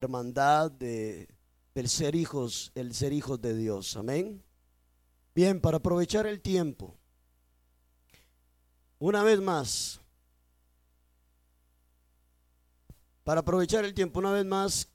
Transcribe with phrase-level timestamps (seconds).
[0.00, 1.28] hermandad de,
[1.74, 3.96] del ser hijos, el ser hijos de Dios.
[3.96, 4.42] Amén.
[5.34, 6.96] Bien, para aprovechar el tiempo,
[8.98, 10.00] una vez más,
[13.24, 14.88] para aprovechar el tiempo, una vez más,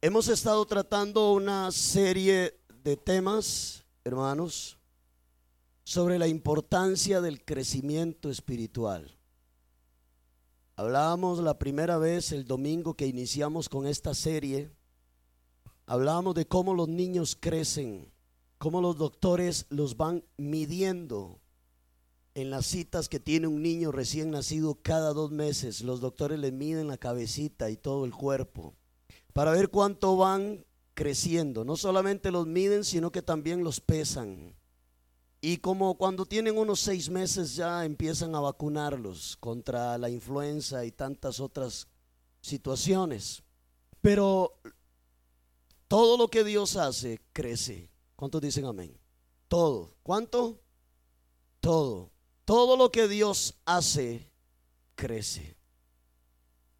[0.00, 4.78] hemos estado tratando una serie de temas, hermanos,
[5.84, 9.18] sobre la importancia del crecimiento espiritual.
[10.82, 14.72] Hablábamos la primera vez el domingo que iniciamos con esta serie,
[15.86, 18.10] hablábamos de cómo los niños crecen,
[18.58, 21.38] cómo los doctores los van midiendo
[22.34, 25.82] en las citas que tiene un niño recién nacido cada dos meses.
[25.82, 28.74] Los doctores le miden la cabecita y todo el cuerpo
[29.32, 31.64] para ver cuánto van creciendo.
[31.64, 34.56] No solamente los miden, sino que también los pesan.
[35.44, 40.92] Y como cuando tienen unos seis meses ya empiezan a vacunarlos contra la influenza y
[40.92, 41.88] tantas otras
[42.40, 43.42] situaciones.
[44.00, 44.60] Pero
[45.88, 47.90] todo lo que Dios hace crece.
[48.14, 48.96] ¿Cuántos dicen amén?
[49.48, 49.96] Todo.
[50.04, 50.60] ¿Cuánto?
[51.58, 52.12] Todo.
[52.44, 54.30] Todo lo que Dios hace
[54.94, 55.56] crece.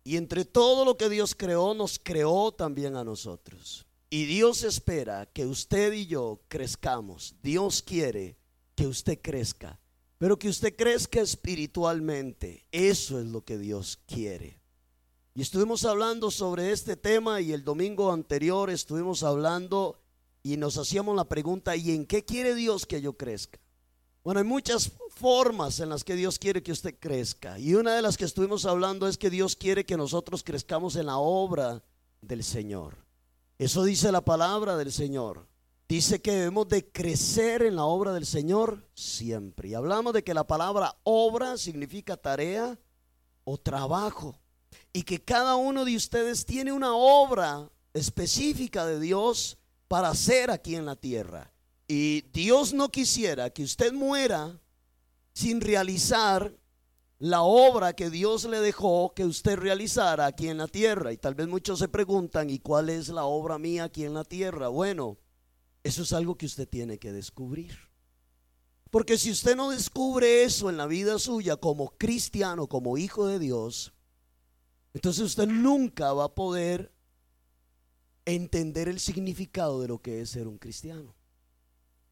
[0.04, 3.86] Y entre todo lo que Dios creó, nos creó también a nosotros.
[4.08, 7.34] Y Dios espera que usted y yo crezcamos.
[7.42, 8.36] Dios quiere
[8.74, 9.80] que usted crezca,
[10.18, 12.66] pero que usted crezca espiritualmente.
[12.70, 14.60] Eso es lo que Dios quiere.
[15.34, 19.98] Y estuvimos hablando sobre este tema y el domingo anterior estuvimos hablando
[20.42, 23.58] y nos hacíamos la pregunta, ¿y en qué quiere Dios que yo crezca?
[24.24, 27.58] Bueno, hay muchas formas en las que Dios quiere que usted crezca.
[27.58, 31.06] Y una de las que estuvimos hablando es que Dios quiere que nosotros crezcamos en
[31.06, 31.82] la obra
[32.20, 32.96] del Señor.
[33.58, 35.46] Eso dice la palabra del Señor
[35.88, 39.68] dice que debemos de crecer en la obra del Señor siempre.
[39.68, 42.78] Y hablamos de que la palabra obra significa tarea
[43.44, 44.38] o trabajo.
[44.92, 50.76] Y que cada uno de ustedes tiene una obra específica de Dios para hacer aquí
[50.76, 51.52] en la tierra.
[51.86, 54.58] Y Dios no quisiera que usted muera
[55.34, 56.54] sin realizar
[57.18, 61.12] la obra que Dios le dejó que usted realizara aquí en la tierra.
[61.12, 64.24] Y tal vez muchos se preguntan, ¿y cuál es la obra mía aquí en la
[64.24, 64.68] tierra?
[64.68, 65.18] Bueno,
[65.84, 67.76] eso es algo que usted tiene que descubrir.
[68.90, 73.38] Porque si usted no descubre eso en la vida suya como cristiano, como hijo de
[73.38, 73.92] Dios,
[74.92, 76.92] entonces usted nunca va a poder
[78.26, 81.14] entender el significado de lo que es ser un cristiano.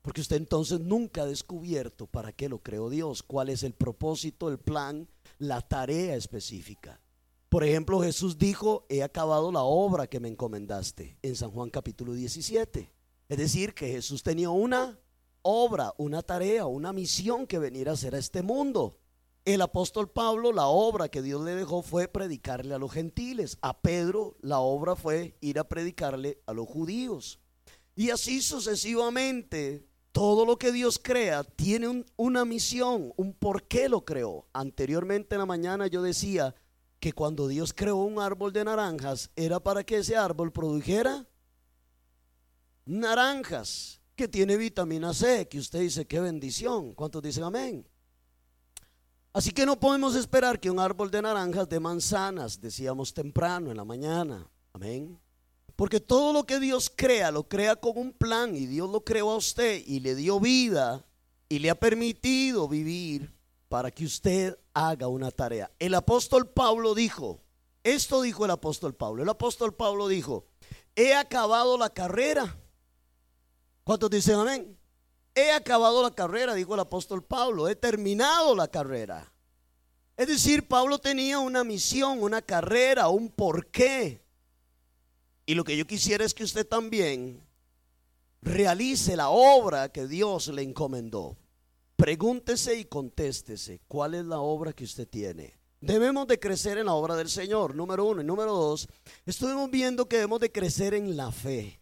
[0.02, 4.48] Porque usted entonces nunca ha descubierto para qué lo creó Dios, cuál es el propósito,
[4.48, 5.06] el plan,
[5.38, 6.98] la tarea específica.
[7.50, 12.14] Por ejemplo, Jesús dijo, he acabado la obra que me encomendaste en San Juan capítulo
[12.14, 12.91] 17.
[13.30, 14.98] Es decir, que Jesús tenía una
[15.42, 18.98] obra, una tarea, una misión que venir a hacer a este mundo.
[19.44, 23.56] El apóstol Pablo, la obra que Dios le dejó fue predicarle a los gentiles.
[23.62, 27.38] A Pedro, la obra fue ir a predicarle a los judíos.
[27.94, 34.04] Y así sucesivamente, todo lo que Dios crea tiene una misión, un por qué lo
[34.04, 34.48] creó.
[34.52, 36.56] Anteriormente en la mañana yo decía
[36.98, 41.29] que cuando Dios creó un árbol de naranjas era para que ese árbol produjera
[42.90, 46.92] naranjas, que tiene vitamina C, que usted dice, qué bendición.
[46.92, 47.86] ¿Cuántos dicen amén?
[49.32, 53.76] Así que no podemos esperar que un árbol de naranjas de manzanas, decíamos temprano en
[53.76, 54.46] la mañana.
[54.72, 55.18] Amén.
[55.76, 59.30] Porque todo lo que Dios crea, lo crea con un plan y Dios lo creó
[59.30, 61.06] a usted y le dio vida
[61.48, 63.32] y le ha permitido vivir
[63.68, 65.70] para que usted haga una tarea.
[65.78, 67.40] El apóstol Pablo dijo,
[67.84, 70.44] esto dijo el apóstol Pablo, el apóstol Pablo dijo,
[70.96, 72.58] he acabado la carrera
[73.84, 74.78] ¿Cuántos dicen amén?
[75.34, 79.32] He acabado la carrera, dijo el apóstol Pablo, he terminado la carrera.
[80.16, 84.22] Es decir, Pablo tenía una misión, una carrera, un porqué.
[85.46, 87.42] Y lo que yo quisiera es que usted también
[88.42, 91.36] realice la obra que Dios le encomendó.
[91.96, 95.58] Pregúntese y contéstese, ¿cuál es la obra que usted tiene?
[95.80, 98.20] Debemos de crecer en la obra del Señor, número uno.
[98.20, 98.88] Y número dos,
[99.24, 101.80] estuvimos viendo que debemos de crecer en la fe.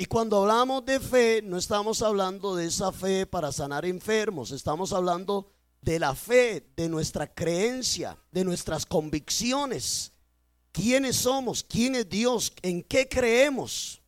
[0.00, 4.92] Y cuando hablamos de fe, no estamos hablando de esa fe para sanar enfermos, estamos
[4.92, 5.50] hablando
[5.82, 10.12] de la fe, de nuestra creencia, de nuestras convicciones.
[10.70, 11.64] ¿Quiénes somos?
[11.64, 12.52] ¿Quién es Dios?
[12.62, 14.00] ¿En qué creemos?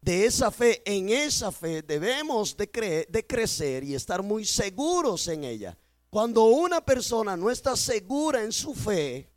[0.00, 5.28] De esa fe, en esa fe debemos de, creer, de crecer y estar muy seguros
[5.28, 5.76] en ella.
[6.08, 9.30] Cuando una persona no está segura en su fe,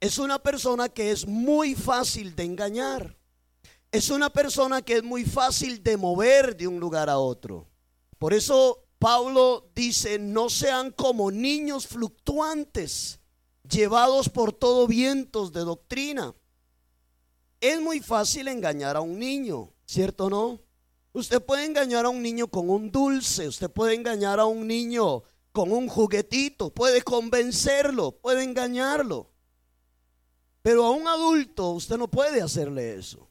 [0.00, 3.16] es una persona que es muy fácil de engañar
[3.94, 7.68] es una persona que es muy fácil de mover de un lugar a otro.
[8.18, 13.20] Por eso Pablo dice, no sean como niños fluctuantes,
[13.62, 16.34] llevados por todo vientos de doctrina.
[17.60, 20.60] Es muy fácil engañar a un niño, ¿cierto o no?
[21.12, 25.22] Usted puede engañar a un niño con un dulce, usted puede engañar a un niño
[25.52, 29.30] con un juguetito, puede convencerlo, puede engañarlo.
[30.62, 33.28] Pero a un adulto usted no puede hacerle eso.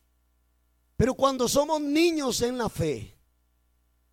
[0.98, 3.16] Pero cuando somos niños en la fe,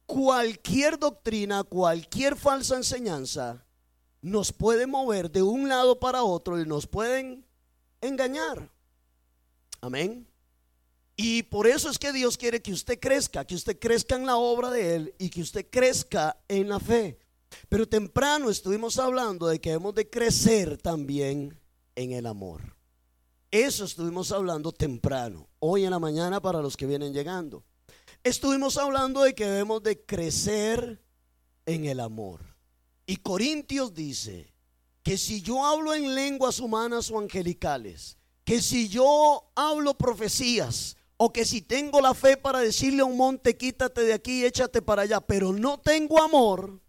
[0.06, 3.64] cualquier doctrina, cualquier falsa enseñanza
[4.22, 7.44] nos puede mover de un lado para otro y nos pueden
[8.00, 8.70] engañar.
[9.80, 10.26] Amén.
[11.16, 14.36] Y por eso es que Dios quiere que usted crezca, que usted crezca en la
[14.36, 17.18] obra de Él y que usted crezca en la fe.
[17.68, 21.58] Pero temprano estuvimos hablando de que debemos de crecer también
[21.94, 22.79] en el amor.
[23.50, 27.64] Eso estuvimos hablando temprano, hoy en la mañana para los que vienen llegando.
[28.22, 31.02] Estuvimos hablando de que debemos de crecer
[31.66, 32.40] en el amor.
[33.06, 34.54] Y Corintios dice
[35.02, 41.32] que si yo hablo en lenguas humanas o angelicales, que si yo hablo profecías, o
[41.32, 45.02] que si tengo la fe para decirle a un monte, quítate de aquí, échate para
[45.02, 46.80] allá, pero no tengo amor,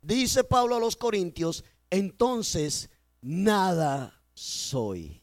[0.00, 2.88] dice Pablo a los Corintios, entonces
[3.20, 5.22] nada soy.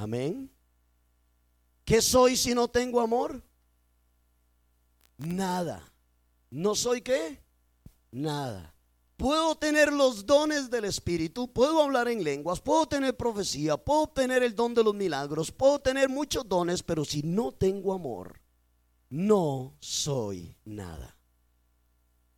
[0.00, 0.50] Amén.
[1.84, 3.42] ¿Qué soy si no tengo amor?
[5.18, 5.92] Nada.
[6.48, 7.42] ¿No soy qué?
[8.10, 8.74] Nada.
[9.18, 14.42] Puedo tener los dones del Espíritu, puedo hablar en lenguas, puedo tener profecía, puedo tener
[14.42, 18.40] el don de los milagros, puedo tener muchos dones, pero si no tengo amor,
[19.10, 21.18] no soy nada.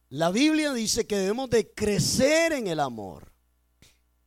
[0.09, 3.32] La Biblia dice que debemos de crecer en el amor.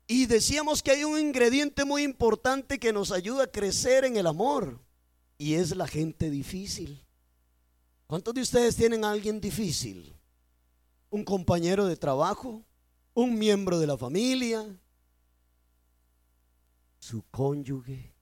[0.07, 4.27] Y decíamos que hay un ingrediente muy importante que nos ayuda a crecer en el
[4.27, 4.79] amor.
[5.37, 7.03] Y es la gente difícil.
[8.07, 10.15] ¿Cuántos de ustedes tienen a alguien difícil?
[11.15, 12.61] un compañero de trabajo,
[13.13, 14.65] un miembro de la familia,
[16.99, 18.13] su cónyuge,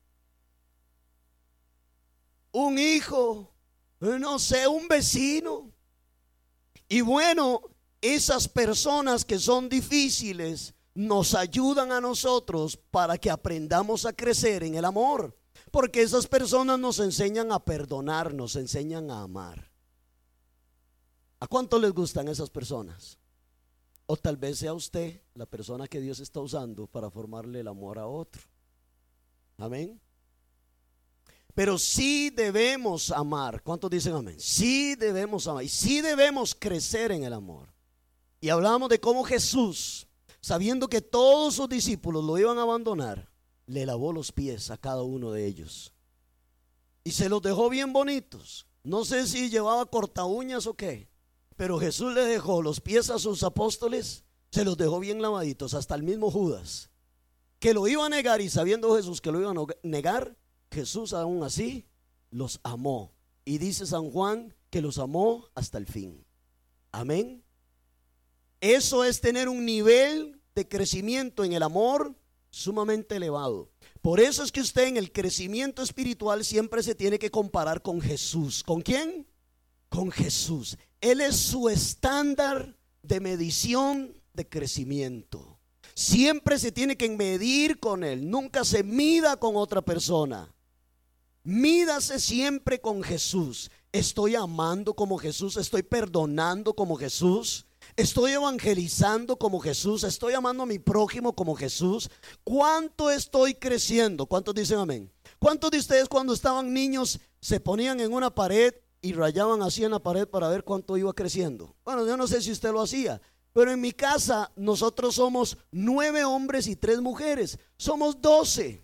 [2.52, 3.52] un hijo,
[3.98, 5.72] no sé, un vecino.
[6.88, 7.62] Y bueno,
[8.00, 14.76] esas personas que son difíciles nos ayudan a nosotros para que aprendamos a crecer en
[14.76, 15.36] el amor.
[15.70, 19.70] Porque esas personas nos enseñan a perdonar, nos enseñan a amar.
[21.40, 23.18] ¿A cuánto les gustan esas personas?
[24.06, 27.98] O tal vez sea usted la persona que Dios está usando para formarle el amor
[27.98, 28.42] a otro.
[29.58, 30.00] Amén.
[31.54, 33.62] Pero sí debemos amar.
[33.62, 34.38] ¿Cuántos dicen amén?
[34.38, 35.64] Sí debemos amar.
[35.64, 37.68] Y sí debemos crecer en el amor.
[38.40, 40.03] Y hablamos de cómo Jesús,
[40.44, 43.30] sabiendo que todos sus discípulos lo iban a abandonar,
[43.64, 45.94] le lavó los pies a cada uno de ellos.
[47.02, 48.66] Y se los dejó bien bonitos.
[48.82, 51.08] No sé si llevaba corta uñas o qué.
[51.56, 55.94] Pero Jesús le dejó los pies a sus apóstoles, se los dejó bien lavaditos, hasta
[55.94, 56.90] el mismo Judas,
[57.58, 60.36] que lo iba a negar y sabiendo Jesús que lo iba a negar,
[60.70, 61.86] Jesús aún así
[62.30, 63.14] los amó.
[63.46, 66.22] Y dice San Juan que los amó hasta el fin.
[66.92, 67.42] Amén.
[68.60, 72.14] Eso es tener un nivel de crecimiento en el amor
[72.50, 73.70] sumamente elevado.
[74.00, 78.00] Por eso es que usted en el crecimiento espiritual siempre se tiene que comparar con
[78.00, 78.62] Jesús.
[78.62, 79.26] ¿Con quién?
[79.88, 80.76] Con Jesús.
[81.00, 85.58] Él es su estándar de medición de crecimiento.
[85.94, 90.52] Siempre se tiene que medir con Él, nunca se mida con otra persona.
[91.44, 93.70] Mídase siempre con Jesús.
[93.92, 100.66] Estoy amando como Jesús, estoy perdonando como Jesús, estoy evangelizando como Jesús, estoy amando a
[100.66, 102.10] mi prójimo como Jesús.
[102.42, 104.26] ¿Cuánto estoy creciendo?
[104.26, 105.12] ¿Cuántos dicen amén?
[105.38, 108.74] ¿Cuántos de ustedes cuando estaban niños se ponían en una pared
[109.04, 111.76] y rayaban así en la pared para ver cuánto iba creciendo.
[111.84, 113.20] Bueno, yo no sé si usted lo hacía,
[113.52, 117.58] pero en mi casa nosotros somos nueve hombres y tres mujeres.
[117.76, 118.82] Somos doce.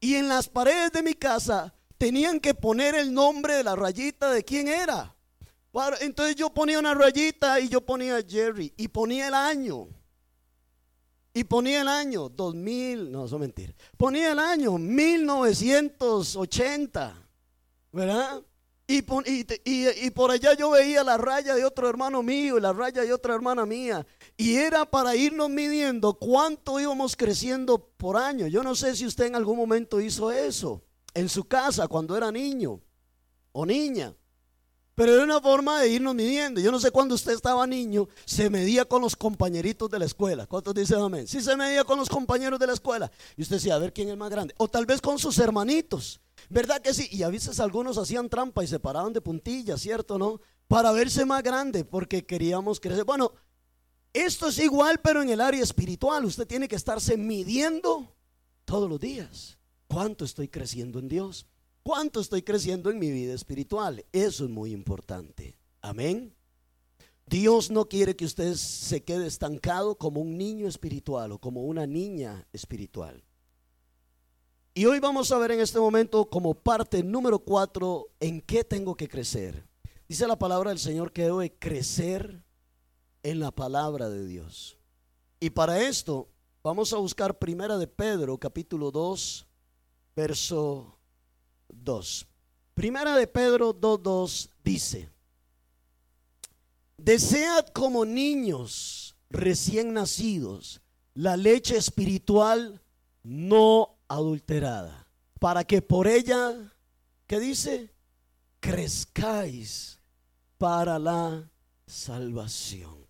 [0.00, 4.30] Y en las paredes de mi casa tenían que poner el nombre de la rayita
[4.30, 5.14] de quién era.
[6.00, 9.88] Entonces yo ponía una rayita y yo ponía Jerry y ponía el año.
[11.34, 13.74] Y ponía el año 2000, no, eso es mentira.
[13.98, 17.28] Ponía el año 1980,
[17.92, 18.42] ¿verdad?
[18.88, 23.12] Y, por allá yo veía la raya de otro hermano mío y la raya de
[23.12, 24.06] otra hermana mía.
[24.36, 28.46] Y era para irnos midiendo cuánto íbamos creciendo por año.
[28.46, 32.30] Yo no sé si usted en algún momento hizo eso en su casa cuando era
[32.30, 32.80] niño
[33.52, 34.14] o niña.
[34.96, 36.58] Pero era una forma de irnos midiendo.
[36.58, 40.46] Yo no sé cuando usted estaba niño, se medía con los compañeritos de la escuela.
[40.46, 41.28] ¿Cuántos dicen amén?
[41.28, 43.12] Sí, se medía con los compañeros de la escuela.
[43.36, 44.54] Y usted decía, a ver quién es más grande.
[44.56, 46.18] O tal vez con sus hermanitos.
[46.48, 47.08] ¿Verdad que sí?
[47.10, 50.18] Y a veces algunos hacían trampa y se paraban de puntillas, ¿cierto?
[50.18, 50.40] ¿No?
[50.66, 53.04] Para verse más grande porque queríamos crecer.
[53.04, 53.32] Bueno,
[54.14, 56.24] esto es igual, pero en el área espiritual.
[56.24, 58.16] Usted tiene que estarse midiendo
[58.64, 59.58] todos los días.
[59.88, 61.46] ¿Cuánto estoy creciendo en Dios?
[61.86, 64.04] ¿Cuánto estoy creciendo en mi vida espiritual?
[64.10, 65.56] Eso es muy importante.
[65.80, 66.34] Amén.
[67.26, 71.86] Dios no quiere que usted se quede estancado como un niño espiritual o como una
[71.86, 73.22] niña espiritual.
[74.74, 78.96] Y hoy vamos a ver en este momento como parte número cuatro en qué tengo
[78.96, 79.64] que crecer.
[80.08, 82.42] Dice la palabra del Señor que debo crecer
[83.22, 84.76] en la palabra de Dios.
[85.38, 86.28] Y para esto
[86.64, 89.46] vamos a buscar primera de Pedro capítulo 2
[90.16, 90.95] verso
[91.68, 92.26] 2.
[92.74, 95.08] Primera de Pedro 2.2 dice,
[96.98, 100.80] Desead como niños recién nacidos
[101.14, 102.82] la leche espiritual
[103.22, 105.06] no adulterada,
[105.40, 106.74] para que por ella,
[107.26, 107.90] ¿qué dice?
[108.60, 109.98] Crezcáis
[110.58, 111.50] para la
[111.86, 113.06] salvación.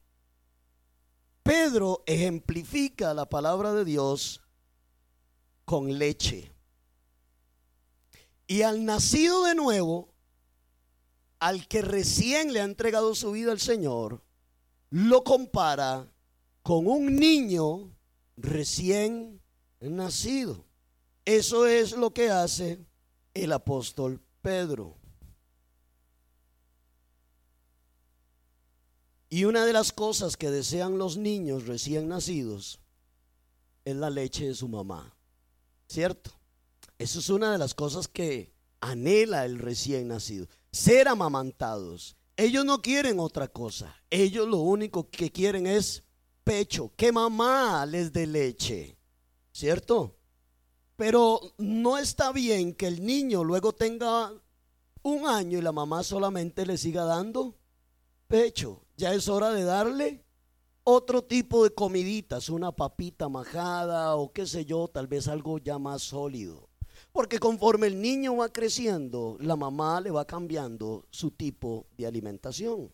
[1.43, 4.41] Pedro ejemplifica la palabra de Dios
[5.65, 6.56] con leche.
[8.47, 10.09] Y al nacido de nuevo,
[11.39, 14.23] al que recién le ha entregado su vida al Señor,
[14.91, 16.11] lo compara
[16.63, 17.91] con un niño
[18.37, 19.41] recién
[19.81, 20.65] nacido.
[21.25, 22.85] Eso es lo que hace
[23.35, 24.97] el apóstol Pedro.
[29.29, 32.79] Y una de las cosas que desean los niños recién nacidos
[33.85, 35.15] es la leche de su mamá.
[35.89, 36.36] ¿Cierto?
[36.99, 42.17] Eso es una de las cosas que anhela el recién nacido ser amamantados.
[42.37, 43.97] Ellos no quieren otra cosa.
[44.11, 46.05] Ellos lo único que quieren es
[46.45, 48.99] pecho, que mamá les dé leche.
[49.53, 50.17] ¿Cierto?
[50.97, 54.33] Pero no está bien que el niño luego tenga
[55.03, 57.57] un año y la mamá solamente le siga dando
[58.29, 58.83] pecho.
[58.97, 60.25] Ya es hora de darle
[60.85, 65.79] otro tipo de comiditas, una papita majada o qué sé yo, tal vez algo ya
[65.79, 66.66] más sólido.
[67.17, 72.93] Porque conforme el niño va creciendo, la mamá le va cambiando su tipo de alimentación.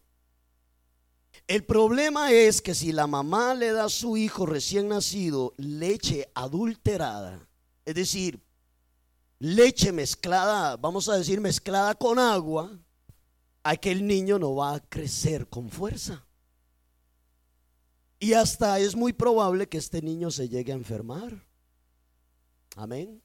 [1.48, 6.30] El problema es que si la mamá le da a su hijo recién nacido leche
[6.36, 7.48] adulterada,
[7.84, 8.40] es decir,
[9.40, 12.78] leche mezclada, vamos a decir mezclada con agua,
[13.64, 16.24] aquel niño no va a crecer con fuerza.
[18.20, 21.44] Y hasta es muy probable que este niño se llegue a enfermar.
[22.76, 23.20] Amén.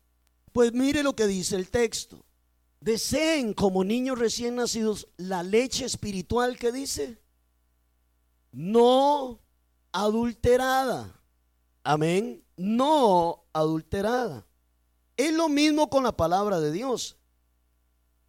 [0.58, 2.26] Pues mire lo que dice el texto.
[2.80, 7.22] Deseen como niños recién nacidos la leche espiritual que dice,
[8.52, 9.40] no
[9.92, 11.22] adulterada.
[11.84, 12.44] Amén.
[12.56, 14.48] No adulterada.
[15.16, 17.18] Es lo mismo con la palabra de Dios.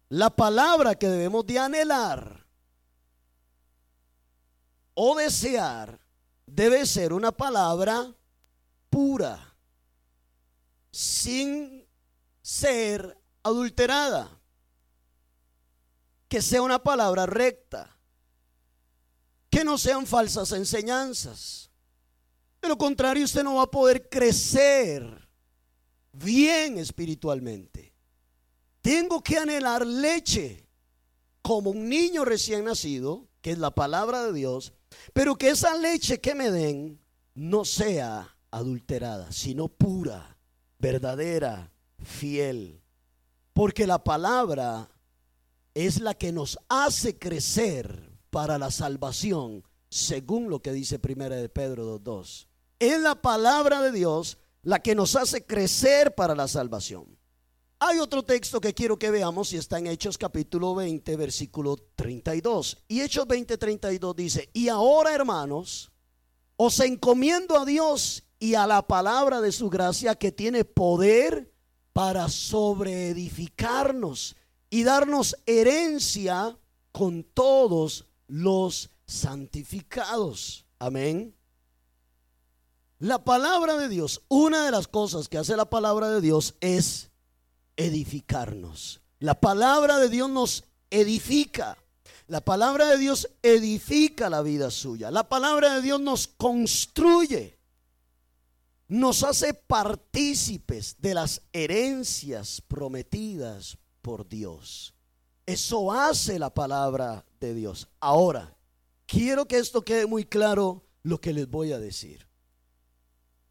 [0.09, 2.45] La palabra que debemos de anhelar
[4.93, 5.99] o desear
[6.45, 8.13] debe ser una palabra
[8.91, 9.55] pura,
[10.91, 11.78] sin
[12.49, 14.41] ser adulterada.
[16.27, 17.95] Que sea una palabra recta.
[19.51, 21.69] Que no sean falsas enseñanzas.
[22.61, 25.29] De lo contrario, usted no va a poder crecer
[26.11, 27.93] bien espiritualmente.
[28.81, 30.67] Tengo que anhelar leche
[31.41, 34.73] como un niño recién nacido, que es la palabra de Dios,
[35.13, 36.99] pero que esa leche que me den
[37.35, 40.37] no sea adulterada, sino pura,
[40.79, 41.71] verdadera,
[42.03, 42.81] fiel.
[43.53, 44.89] Porque la palabra
[45.73, 51.49] es la que nos hace crecer para la salvación, según lo que dice Primera de
[51.49, 52.47] Pedro 2.2.
[52.79, 57.17] Es la palabra de Dios la que nos hace crecer para la salvación.
[57.81, 62.77] Hay otro texto que quiero que veamos y está en Hechos capítulo 20, versículo 32.
[62.89, 65.89] Y Hechos 20, 32 dice, y ahora hermanos,
[66.57, 71.53] os encomiendo a Dios y a la palabra de su gracia que tiene poder
[71.93, 74.35] para sobreedificarnos
[74.69, 76.57] y darnos herencia
[76.91, 80.65] con todos los santificados.
[80.79, 81.35] Amén.
[82.99, 87.11] La palabra de Dios, una de las cosas que hace la palabra de Dios es
[87.77, 89.01] edificarnos.
[89.19, 91.77] La palabra de Dios nos edifica.
[92.27, 95.11] La palabra de Dios edifica la vida suya.
[95.11, 97.58] La palabra de Dios nos construye
[98.89, 104.95] nos hace partícipes de las herencias prometidas por Dios.
[105.45, 107.87] Eso hace la palabra de Dios.
[107.99, 108.57] Ahora,
[109.05, 112.27] quiero que esto quede muy claro lo que les voy a decir.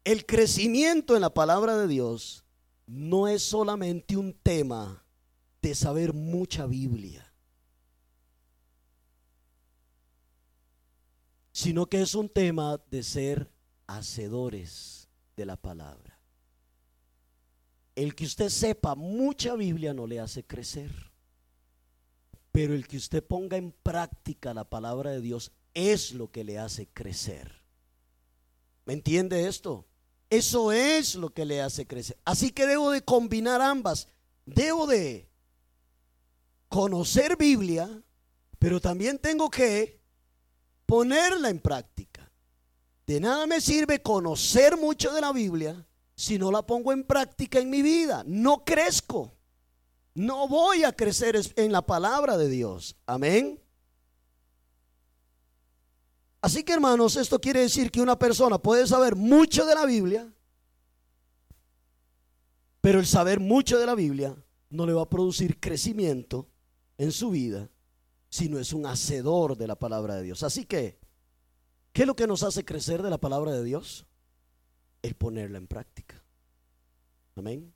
[0.03, 2.43] El crecimiento en la palabra de Dios
[2.85, 5.05] no es solamente un tema
[5.61, 7.33] de saber mucha Biblia,
[11.53, 13.51] sino que es un tema de ser
[13.87, 15.08] hacedores
[15.39, 16.19] de la palabra.
[17.95, 20.91] el que usted sepa mucha Biblia no le hace crecer.
[22.51, 26.59] Pero el que usted ponga en práctica la palabra de Dios es lo que le
[26.59, 27.61] hace crecer.
[28.85, 29.85] ¿Me entiende esto?
[30.29, 32.17] Eso es lo que le hace crecer.
[32.23, 34.07] Así que debo de combinar ambas.
[34.45, 35.29] Debo de
[36.69, 38.01] conocer Biblia,
[38.59, 39.99] pero también tengo que
[40.85, 42.08] ponerla en práctica.
[43.09, 47.57] De nada me sirve conocer mucho de la Biblia si no la pongo en práctica
[47.57, 48.23] en mi vida.
[48.27, 49.35] No crezco.
[50.13, 52.95] No voy a crecer en la palabra de Dios.
[53.07, 53.59] Amén.
[56.39, 60.31] Así que hermanos, esto quiere decir que una persona puede saber mucho de la Biblia,
[62.79, 64.35] pero el saber mucho de la Biblia
[64.69, 66.47] no le va a producir crecimiento
[66.99, 67.71] en su vida
[68.29, 70.43] si no es un hacedor de la palabra de Dios.
[70.43, 71.08] Así que,
[71.99, 74.05] ¿qué es lo que nos hace crecer de la palabra de Dios?
[75.01, 76.23] El ponerla en práctica.
[77.35, 77.73] Amén.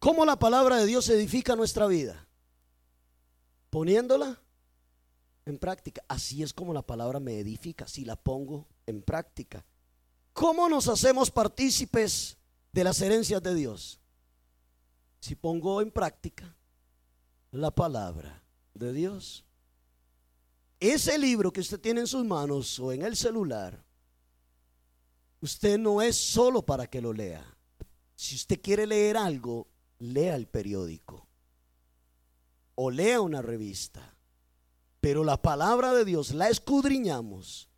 [0.00, 2.26] ¿Cómo la palabra de Dios edifica nuestra vida?
[3.70, 4.42] Poniéndola
[5.44, 6.02] en práctica.
[6.08, 9.64] Así es como la palabra me edifica, si la pongo en práctica.
[10.32, 12.36] ¿Cómo nos hacemos partícipes
[12.72, 14.00] de las herencias de Dios?
[15.20, 16.56] Si pongo en práctica
[17.52, 18.42] la palabra
[18.74, 19.45] de Dios.
[20.78, 23.84] Ese libro que usted tiene en sus manos o en el celular,
[25.40, 27.44] usted no es solo para que lo lea.
[28.14, 29.68] Si usted quiere leer algo,
[29.98, 31.26] lea el periódico
[32.74, 34.16] o lea una revista
[35.06, 37.70] pero la palabra de Dios la escudriñamos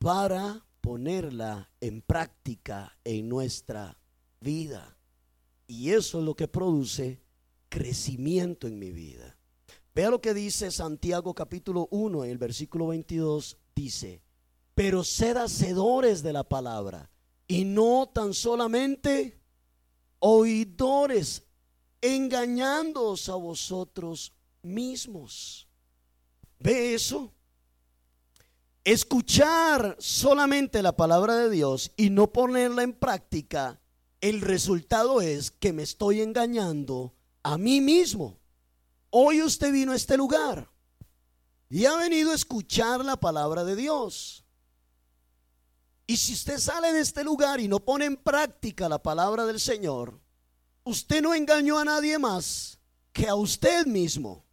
[0.00, 3.96] para ponerla en práctica en nuestra
[4.40, 4.98] vida.
[5.68, 7.22] Y eso es lo que produce
[7.68, 9.38] crecimiento en mi vida.
[9.94, 13.58] Vea lo que dice Santiago capítulo 1 en el versículo 22.
[13.74, 14.22] Dice,
[14.74, 17.10] pero sed hacedores de la palabra
[17.46, 19.38] y no tan solamente
[20.18, 21.42] oidores,
[22.00, 24.32] engañándoos a vosotros
[24.62, 25.68] mismos.
[26.58, 27.32] ¿Ve eso?
[28.84, 33.80] Escuchar solamente la palabra de Dios y no ponerla en práctica,
[34.20, 38.41] el resultado es que me estoy engañando a mí mismo.
[39.14, 40.70] Hoy usted vino a este lugar
[41.68, 44.42] y ha venido a escuchar la palabra de Dios.
[46.06, 49.60] Y si usted sale de este lugar y no pone en práctica la palabra del
[49.60, 50.18] Señor,
[50.84, 52.78] usted no engañó a nadie más
[53.12, 54.46] que a usted mismo.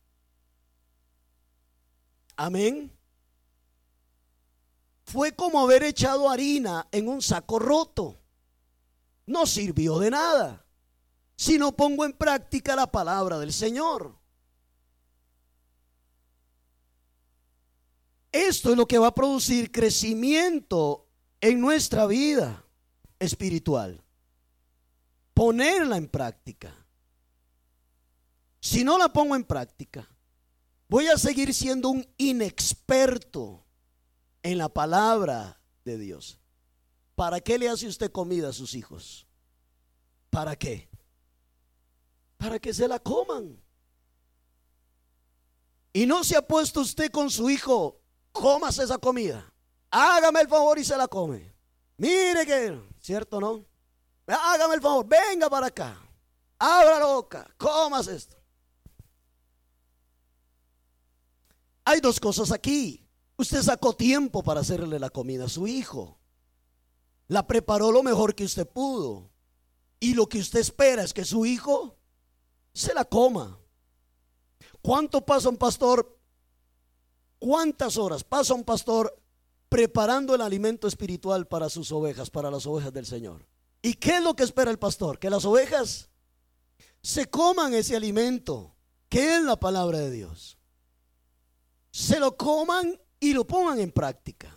[2.36, 2.94] Amén.
[5.06, 8.20] Fue como haber echado harina en un saco roto.
[9.26, 10.66] No sirvió de nada
[11.38, 14.19] si no pongo en práctica la palabra del Señor.
[18.32, 21.08] Esto es lo que va a producir crecimiento
[21.42, 22.66] en nuestra vida
[23.18, 24.04] espiritual.
[25.34, 26.76] Ponerla en práctica.
[28.60, 30.08] Si no la pongo en práctica,
[30.90, 33.64] Voy a seguir siendo un inexperto
[34.42, 36.40] en la palabra de Dios.
[37.14, 39.28] ¿Para qué le hace usted comida a sus hijos?
[40.32, 40.90] ¿Para qué?
[42.38, 43.62] Para que se la coman.
[45.94, 47.99] Y no se ha puesto usted con su hijo,
[48.32, 49.52] comas esa comida.
[49.92, 51.54] Hágame el favor y se la come.
[51.98, 53.66] Mire que, ¿cierto no?
[54.28, 56.00] Hágame el favor, venga para acá.
[56.58, 58.38] Abra la boca, comas esto.
[61.86, 63.04] Hay dos cosas aquí.
[63.38, 66.20] Usted sacó tiempo para hacerle la comida a su hijo.
[67.28, 69.32] La preparó lo mejor que usted pudo.
[70.00, 71.98] Y lo que usted espera es que su hijo
[72.74, 73.60] se la coma.
[74.82, 76.19] ¿Cuánto pasa un pastor?
[77.40, 79.16] ¿Cuántas horas pasa un pastor
[79.70, 83.48] preparando el alimento espiritual para sus ovejas, para las ovejas del Señor?
[83.82, 85.20] ¿Y qué es lo que espera el pastor?
[85.20, 86.10] Que las ovejas
[87.02, 88.76] se coman ese alimento,
[89.08, 90.60] que es la palabra de Dios
[91.92, 94.56] se lo coman y lo pongan en práctica.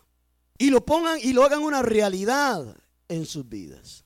[0.59, 2.77] Y lo pongan y lo hagan una realidad
[3.09, 4.05] en sus vidas.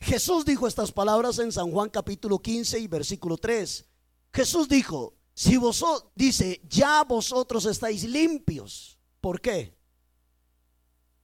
[0.00, 3.84] Jesús dijo estas palabras en San Juan capítulo 15 y versículo 3.
[4.32, 8.98] Jesús dijo, si vosotros, dice, ya vosotros estáis limpios.
[9.20, 9.78] ¿Por qué?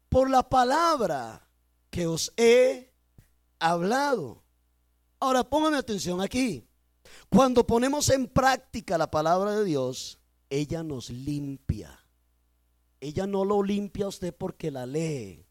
[0.09, 1.51] Por la palabra
[1.91, 2.95] que os he
[3.59, 4.45] hablado.
[5.19, 6.65] Ahora pónganme atención aquí.
[7.29, 11.99] Cuando ponemos en práctica la palabra de Dios, ella nos limpia.
[13.01, 15.45] Ella no lo limpia a usted porque la lee.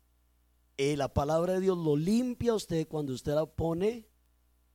[0.77, 4.07] Eh, la palabra de Dios lo limpia a usted cuando usted la pone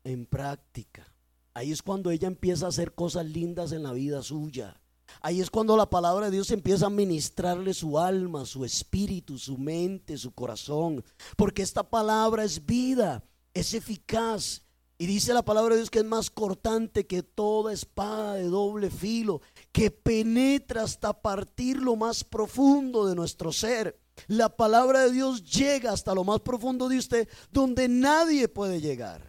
[0.05, 1.11] en práctica.
[1.59, 4.81] Ahí es cuando ella empieza a hacer cosas lindas en la vida suya.
[5.21, 9.59] Ahí es cuando la palabra de Dios empieza a ministrarle su alma, su espíritu, su
[9.59, 11.05] mente, su corazón.
[11.37, 13.25] Porque esta palabra es vida.
[13.55, 14.63] es eficaz.
[14.99, 18.89] Y dice la palabra de Dios que es más cortante que toda espada de doble
[18.89, 19.41] filo,
[19.73, 23.99] que penetra hasta partir lo más profundo de nuestro ser.
[24.29, 29.28] La palabra de Dios llega hasta lo más profundo de usted, donde nadie puede llegar.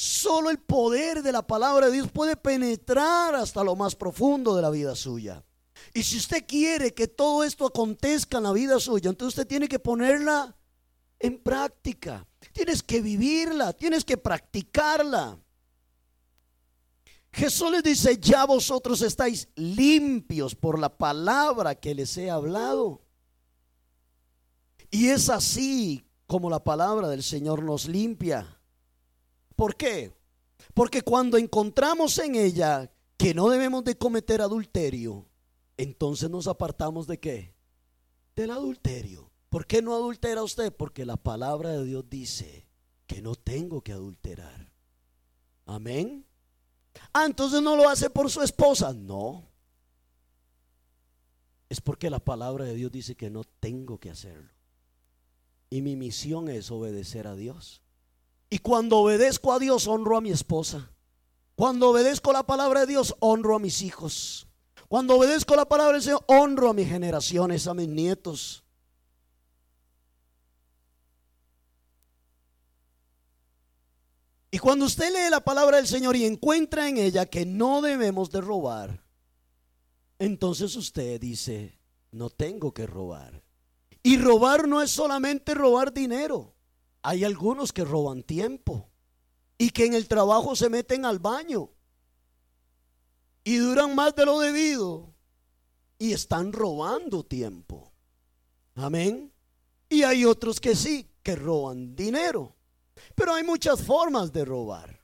[0.00, 4.62] Solo el poder de la palabra de Dios puede penetrar hasta lo más profundo de
[4.62, 5.44] la vida suya.
[5.92, 9.66] Y si usted quiere que todo esto acontezca en la vida suya, entonces usted tiene
[9.66, 10.56] que ponerla
[11.18, 12.24] en práctica.
[12.52, 15.36] Tienes que vivirla, tienes que practicarla.
[17.32, 23.02] Jesús les dice, ya vosotros estáis limpios por la palabra que les he hablado.
[24.92, 28.57] Y es así como la palabra del Señor nos limpia.
[29.58, 30.16] ¿Por qué?
[30.72, 35.26] Porque cuando encontramos en ella que no debemos de cometer adulterio,
[35.76, 37.56] entonces nos apartamos de qué?
[38.36, 39.32] Del adulterio.
[39.48, 40.72] ¿Por qué no adultera usted?
[40.72, 42.68] Porque la palabra de Dios dice
[43.08, 44.70] que no tengo que adulterar.
[45.66, 46.24] Amén.
[47.12, 48.92] Ah, entonces no lo hace por su esposa.
[48.92, 49.42] No.
[51.68, 54.52] Es porque la palabra de Dios dice que no tengo que hacerlo.
[55.68, 57.82] Y mi misión es obedecer a Dios.
[58.50, 60.90] Y cuando obedezco a Dios, honro a mi esposa.
[61.54, 64.46] Cuando obedezco la palabra de Dios, honro a mis hijos.
[64.88, 68.64] Cuando obedezco la palabra del Señor, honro a mis generaciones, a mis nietos.
[74.50, 78.30] Y cuando usted lee la palabra del Señor y encuentra en ella que no debemos
[78.30, 79.04] de robar,
[80.18, 81.78] entonces usted dice,
[82.12, 83.42] no tengo que robar.
[84.02, 86.54] Y robar no es solamente robar dinero.
[87.02, 88.88] Hay algunos que roban tiempo
[89.56, 91.70] y que en el trabajo se meten al baño
[93.44, 95.14] y duran más de lo debido
[95.98, 97.92] y están robando tiempo.
[98.74, 99.32] Amén.
[99.88, 102.54] Y hay otros que sí, que roban dinero.
[103.14, 105.02] Pero hay muchas formas de robar.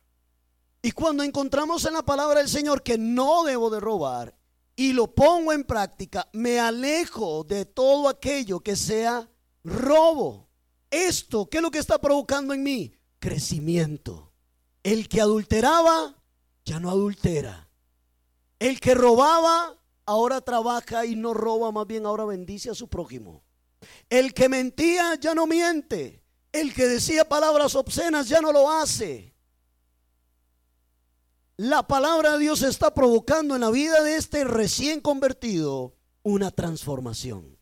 [0.82, 4.36] Y cuando encontramos en la palabra del Señor que no debo de robar
[4.76, 9.28] y lo pongo en práctica, me alejo de todo aquello que sea
[9.64, 10.43] robo.
[10.94, 12.94] Esto, ¿qué es lo que está provocando en mí?
[13.18, 14.32] Crecimiento.
[14.84, 16.22] El que adulteraba,
[16.64, 17.68] ya no adultera.
[18.60, 19.76] El que robaba,
[20.06, 23.42] ahora trabaja y no roba, más bien ahora bendice a su prójimo.
[24.08, 26.22] El que mentía, ya no miente.
[26.52, 29.34] El que decía palabras obscenas, ya no lo hace.
[31.56, 37.53] La palabra de Dios está provocando en la vida de este recién convertido una transformación.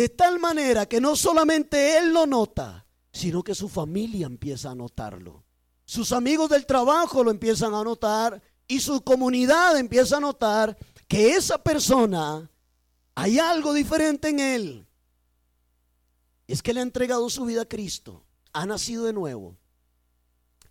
[0.00, 4.74] De tal manera que no solamente él lo nota, sino que su familia empieza a
[4.74, 5.44] notarlo.
[5.84, 11.32] Sus amigos del trabajo lo empiezan a notar y su comunidad empieza a notar que
[11.32, 12.50] esa persona
[13.14, 14.86] hay algo diferente en él.
[16.46, 19.58] Es que le ha entregado su vida a Cristo, ha nacido de nuevo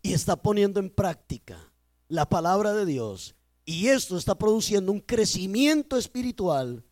[0.02, 1.72] y está poniendo en práctica
[2.08, 3.36] la palabra de Dios.
[3.64, 6.84] Y esto está produciendo un crecimiento espiritual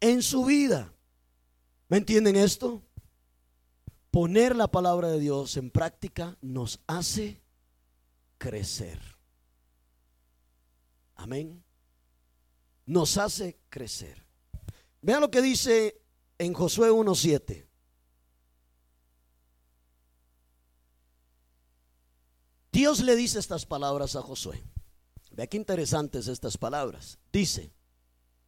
[0.00, 0.93] en su vida.
[1.88, 2.82] ¿Me entienden esto?
[4.10, 7.42] Poner la palabra de Dios en práctica nos hace
[8.38, 9.00] crecer.
[11.16, 11.64] Amén.
[12.86, 14.24] Nos hace crecer.
[15.00, 16.00] Vean lo que dice
[16.38, 17.66] en Josué 1.7.
[22.72, 24.64] Dios le dice estas palabras a Josué.
[25.30, 27.18] Vea qué interesantes estas palabras.
[27.32, 27.72] Dice,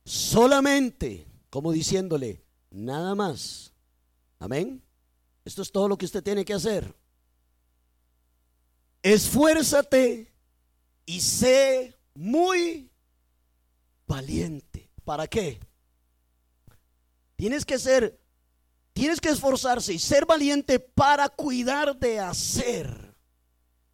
[0.04, 3.72] solamente, como diciéndole, nada más.
[4.38, 4.82] Amén.
[5.44, 6.94] Esto es todo lo que usted tiene que hacer.
[9.02, 10.32] Esfuérzate
[11.04, 12.90] y sé muy
[14.06, 14.90] valiente.
[15.04, 15.60] ¿Para qué?
[17.36, 18.18] Tienes que ser,
[18.92, 23.14] tienes que esforzarse y ser valiente para cuidar de hacer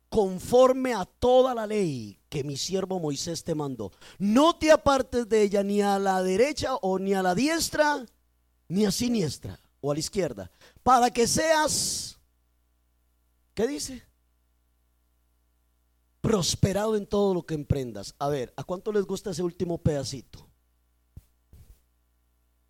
[0.09, 3.93] conforme a toda la ley que mi siervo Moisés te mandó.
[4.19, 8.07] No te apartes de ella ni a la derecha o ni a la diestra,
[8.73, 10.51] ni a siniestra o a la izquierda,
[10.83, 12.19] para que seas,
[13.55, 14.03] ¿qué dice?
[16.23, 18.15] Prosperado en todo lo que emprendas.
[18.19, 20.47] A ver, ¿a cuánto les gusta ese último pedacito?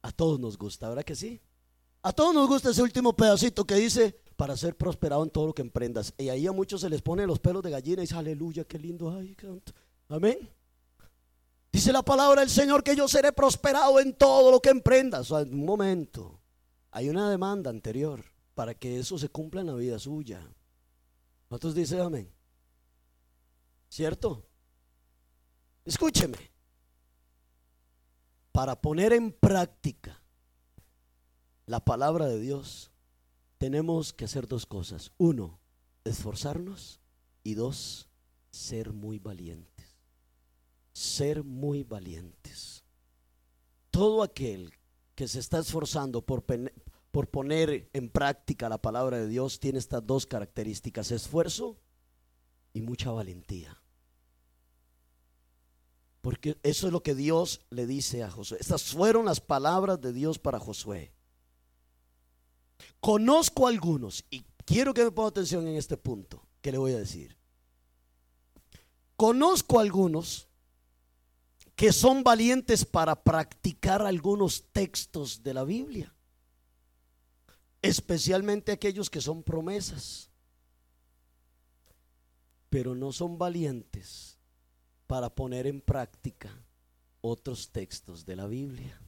[0.01, 1.41] A todos nos gusta, ¿verdad que sí?
[2.03, 5.55] A todos nos gusta ese último pedacito que dice, para ser prosperado en todo lo
[5.55, 6.15] que emprendas.
[6.19, 8.77] Y ahí a muchos se les pone los pelos de gallina y dice, aleluya, qué
[8.77, 9.09] lindo.
[9.17, 9.37] Ay,
[10.09, 10.51] Amén.
[11.73, 15.31] Dice la palabra del Señor que yo seré prosperado en todo lo que emprendas.
[15.31, 16.39] un momento,
[16.91, 18.23] hay una demanda anterior
[18.55, 20.47] para que eso se cumpla en la vida suya.
[21.49, 22.31] ¿Cuántos dicen amén?
[23.89, 24.47] ¿Cierto?
[25.87, 26.39] Escúcheme.
[28.53, 30.21] Para poner en práctica
[31.65, 32.91] la palabra de Dios,
[33.57, 35.11] tenemos que hacer dos cosas.
[35.17, 35.59] Uno,
[36.05, 37.01] esforzarnos
[37.43, 38.11] y dos,
[38.51, 39.72] ser muy valientes.
[40.92, 42.85] Ser muy valientes.
[43.90, 44.72] Todo aquel
[45.14, 46.44] que se está esforzando por,
[47.11, 51.76] por poner en práctica la palabra de Dios tiene estas dos características, esfuerzo
[52.72, 53.81] y mucha valentía.
[56.20, 58.59] Porque eso es lo que Dios le dice a Josué.
[58.61, 61.12] Estas fueron las palabras de Dios para Josué.
[63.00, 66.98] Conozco algunos, y quiero que me ponga atención en este punto que le voy a
[66.98, 67.37] decir.
[69.16, 70.48] Conozco algunos
[71.83, 76.14] que son valientes para practicar algunos textos de la Biblia,
[77.83, 80.31] especialmente aquellos que son promesas,
[82.71, 84.38] pero no son valientes
[85.09, 86.57] para poner en práctica
[87.21, 89.03] otros textos de la Biblia.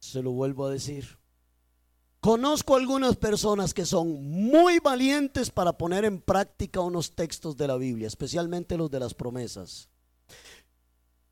[0.00, 1.16] Se lo vuelvo a decir.
[2.18, 7.76] Conozco algunas personas que son muy valientes para poner en práctica unos textos de la
[7.76, 9.90] Biblia, especialmente los de las promesas.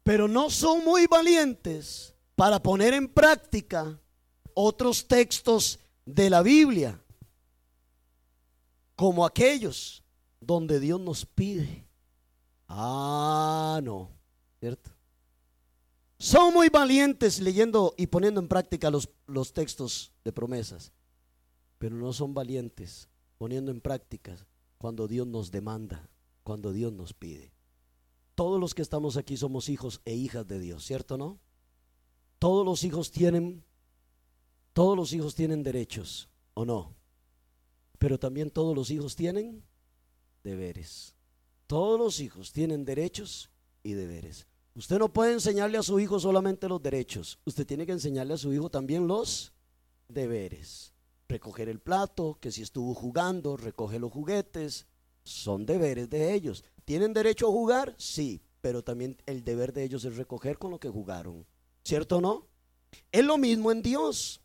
[0.09, 4.01] Pero no son muy valientes para poner en práctica
[4.55, 6.99] otros textos de la Biblia,
[8.97, 10.03] como aquellos
[10.41, 11.87] donde Dios nos pide
[12.69, 14.09] Ah, no,
[14.59, 14.91] ¿cierto?
[16.19, 20.91] Son muy valientes leyendo y poniendo en práctica los, los textos de promesas,
[21.77, 24.39] pero no son valientes poniendo en práctica
[24.79, 26.09] cuando Dios nos demanda,
[26.45, 27.58] cuando Dios nos pide.
[28.39, 31.41] Todos los que estamos aquí somos hijos e hijas de Dios, ¿cierto no?
[32.39, 33.65] Todos los hijos tienen
[34.73, 36.95] todos los hijos tienen derechos, ¿o no?
[37.99, 39.65] Pero también todos los hijos tienen
[40.45, 41.17] deberes.
[41.67, 43.51] Todos los hijos tienen derechos
[43.83, 44.47] y deberes.
[44.77, 47.41] Usted no puede enseñarle a su hijo solamente los derechos.
[47.45, 49.53] Usted tiene que enseñarle a su hijo también los
[50.07, 50.95] deberes.
[51.29, 54.87] Recoger el plato, que si estuvo jugando, recoge los juguetes.
[55.25, 56.63] Son deberes de ellos.
[56.89, 57.95] ¿Tienen derecho a jugar?
[57.99, 61.45] Sí, pero también el deber de ellos es recoger con lo que jugaron.
[61.85, 62.47] ¿Cierto o no?
[63.13, 64.41] Es lo mismo en Dios.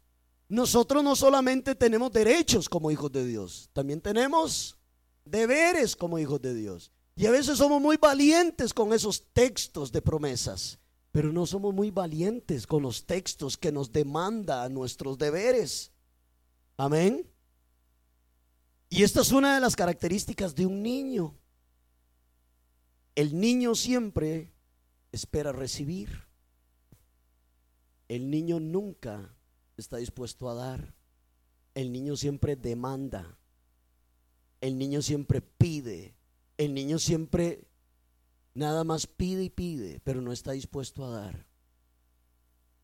[0.50, 4.78] Nosotros no solamente tenemos derechos como hijos de Dios, también tenemos
[5.24, 6.92] deberes como hijos de Dios.
[7.16, 10.78] Y a veces somos muy valientes con esos textos de promesas,
[11.14, 15.94] pero no somos muy valientes con los textos que nos demanda nuestros deberes.
[16.76, 17.26] Amén.
[18.90, 21.38] Y esta es una de las características de un niño.
[23.16, 24.52] El niño siempre
[25.12, 26.24] espera recibir.
[28.08, 29.36] El niño nunca
[29.78, 30.94] está dispuesto a dar.
[31.76, 33.38] El niño siempre demanda.
[34.62, 36.16] El niño siempre pide
[36.58, 37.68] el niño siempre
[38.54, 41.48] nada más pide y pide, pero no está dispuesto a dar.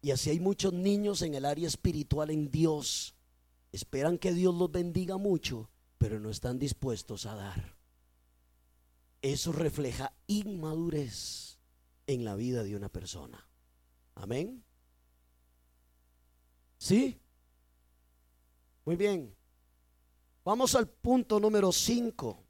[0.02, 3.16] Y así hay muchos niños en el área espiritual en Dios.
[3.72, 7.79] Esperan que Dios los bendiga mucho, pero no están dispuestos a dar.
[9.22, 11.58] Eso refleja inmadurez
[12.08, 13.48] en la vida de una persona.
[14.16, 14.64] Amén.
[16.78, 17.20] ¿Sí?
[18.86, 19.36] Muy bien.
[20.44, 22.44] Vamos al punto número 5.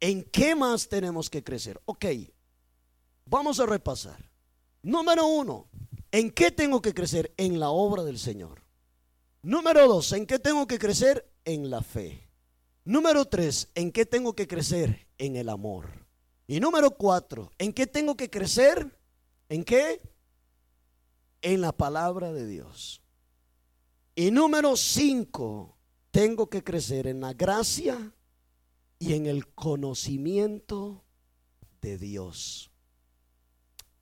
[0.00, 1.80] ¿En qué más tenemos que crecer?
[1.86, 2.06] Ok,
[3.24, 4.30] vamos a repasar.
[4.82, 5.68] Número uno,
[6.12, 7.32] ¿en qué tengo que crecer?
[7.36, 8.62] En la obra del Señor.
[9.42, 11.30] Número dos, ¿en qué tengo que crecer?
[11.44, 12.28] En la fe.
[12.84, 15.06] Número tres, ¿en qué tengo que crecer?
[15.18, 16.07] En el amor.
[16.48, 18.98] Y número cuatro, ¿en qué tengo que crecer?
[19.50, 20.00] ¿En qué?
[21.42, 23.02] En la palabra de Dios.
[24.16, 25.76] Y número cinco,
[26.10, 28.14] tengo que crecer en la gracia
[28.98, 31.04] y en el conocimiento
[31.82, 32.70] de Dios.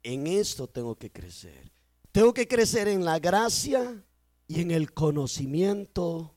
[0.05, 1.73] En esto tengo que crecer.
[2.13, 4.05] Tengo que crecer en la gracia
[4.47, 6.37] y en el conocimiento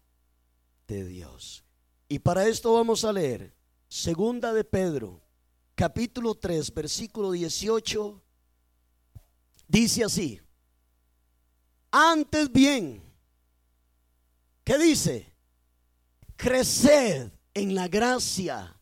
[0.88, 1.64] de Dios.
[2.08, 3.54] Y para esto vamos a leer
[3.88, 5.22] Segunda de Pedro,
[5.80, 8.22] capítulo 3, versículo 18.
[9.66, 10.42] Dice así:
[11.90, 13.02] Antes bien,
[14.66, 15.34] ¿qué dice?
[16.36, 18.78] Creced en la gracia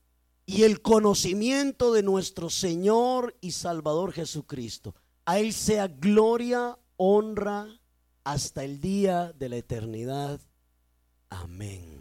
[0.47, 4.95] y el conocimiento de nuestro Señor y Salvador Jesucristo.
[5.25, 7.67] A Él sea gloria, honra
[8.23, 10.41] hasta el día de la eternidad.
[11.29, 11.96] Amén.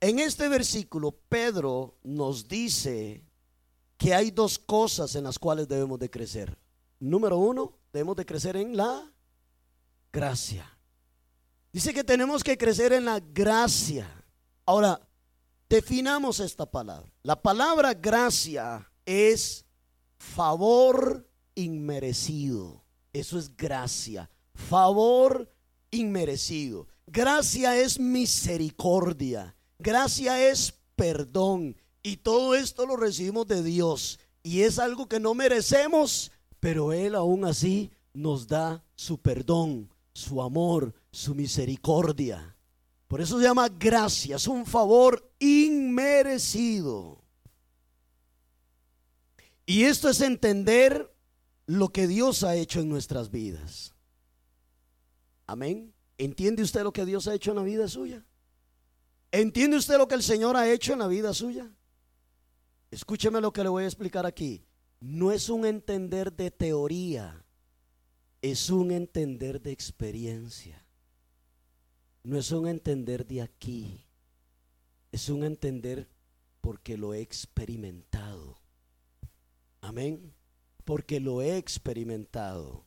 [0.00, 3.24] En este versículo, Pedro nos dice
[3.96, 6.58] que hay dos cosas en las cuales debemos de crecer.
[7.00, 9.10] Número uno, debemos de crecer en la
[10.12, 10.70] gracia.
[11.72, 14.08] Dice que tenemos que crecer en la gracia.
[14.66, 15.00] Ahora,
[15.68, 17.10] definamos esta palabra.
[17.22, 19.64] La palabra gracia es
[20.18, 22.84] favor inmerecido.
[23.12, 24.30] Eso es gracia.
[24.54, 25.50] Favor
[25.90, 26.86] inmerecido.
[27.06, 29.55] Gracia es misericordia.
[29.78, 31.76] Gracia es perdón.
[32.02, 34.18] Y todo esto lo recibimos de Dios.
[34.42, 40.40] Y es algo que no merecemos, pero Él aún así nos da su perdón, su
[40.40, 42.56] amor, su misericordia.
[43.08, 47.22] Por eso se llama gracia, es un favor inmerecido.
[49.64, 51.12] Y esto es entender
[51.66, 53.94] lo que Dios ha hecho en nuestras vidas.
[55.46, 55.92] Amén.
[56.18, 58.24] ¿Entiende usted lo que Dios ha hecho en la vida suya?
[59.36, 61.70] ¿Entiende usted lo que el Señor ha hecho en la vida suya?
[62.90, 64.64] Escúcheme lo que le voy a explicar aquí.
[64.98, 67.44] No es un entender de teoría,
[68.40, 70.82] es un entender de experiencia.
[72.22, 74.06] No es un entender de aquí,
[75.12, 76.08] es un entender
[76.62, 78.58] porque lo he experimentado.
[79.82, 80.32] Amén.
[80.86, 82.86] Porque lo he experimentado.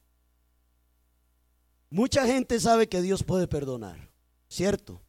[1.91, 4.11] Mucha gente sabe que Dios puede perdonar,
[4.47, 5.03] ¿cierto?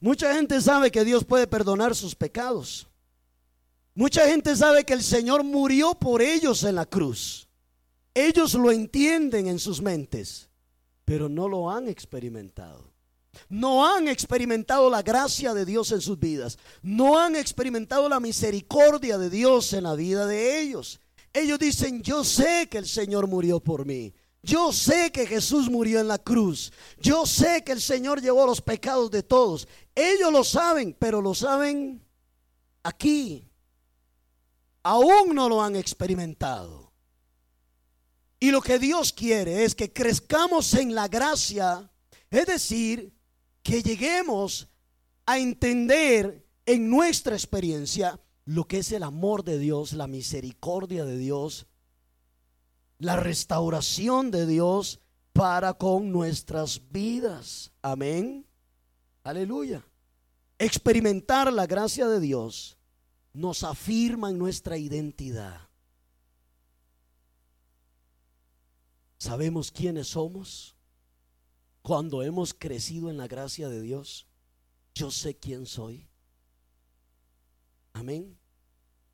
[0.00, 2.86] Mucha gente sabe que Dios puede perdonar sus pecados.
[3.94, 7.48] Mucha gente sabe que el Señor murió por ellos en la cruz.
[8.14, 10.48] Ellos lo entienden en sus mentes,
[11.04, 12.92] pero no lo han experimentado.
[13.48, 16.58] No han experimentado la gracia de Dios en sus vidas.
[16.82, 21.00] No han experimentado la misericordia de Dios en la vida de ellos.
[21.32, 24.14] Ellos dicen, yo sé que el Señor murió por mí.
[24.42, 26.72] Yo sé que Jesús murió en la cruz.
[27.00, 29.66] Yo sé que el Señor llevó los pecados de todos.
[29.94, 32.04] Ellos lo saben, pero lo saben
[32.82, 33.44] aquí.
[34.82, 36.92] Aún no lo han experimentado.
[38.40, 41.90] Y lo que Dios quiere es que crezcamos en la gracia,
[42.30, 43.12] es decir,
[43.62, 44.68] que lleguemos
[45.26, 51.18] a entender en nuestra experiencia lo que es el amor de Dios, la misericordia de
[51.18, 51.66] Dios,
[52.98, 55.00] la restauración de Dios
[55.32, 57.72] para con nuestras vidas.
[57.80, 58.44] Amén.
[59.22, 59.84] Aleluya.
[60.58, 62.76] Experimentar la gracia de Dios
[63.32, 65.68] nos afirma en nuestra identidad.
[69.18, 70.76] ¿Sabemos quiénes somos?
[71.82, 74.26] Cuando hemos crecido en la gracia de Dios,
[74.94, 76.08] yo sé quién soy.
[77.92, 78.36] Amén.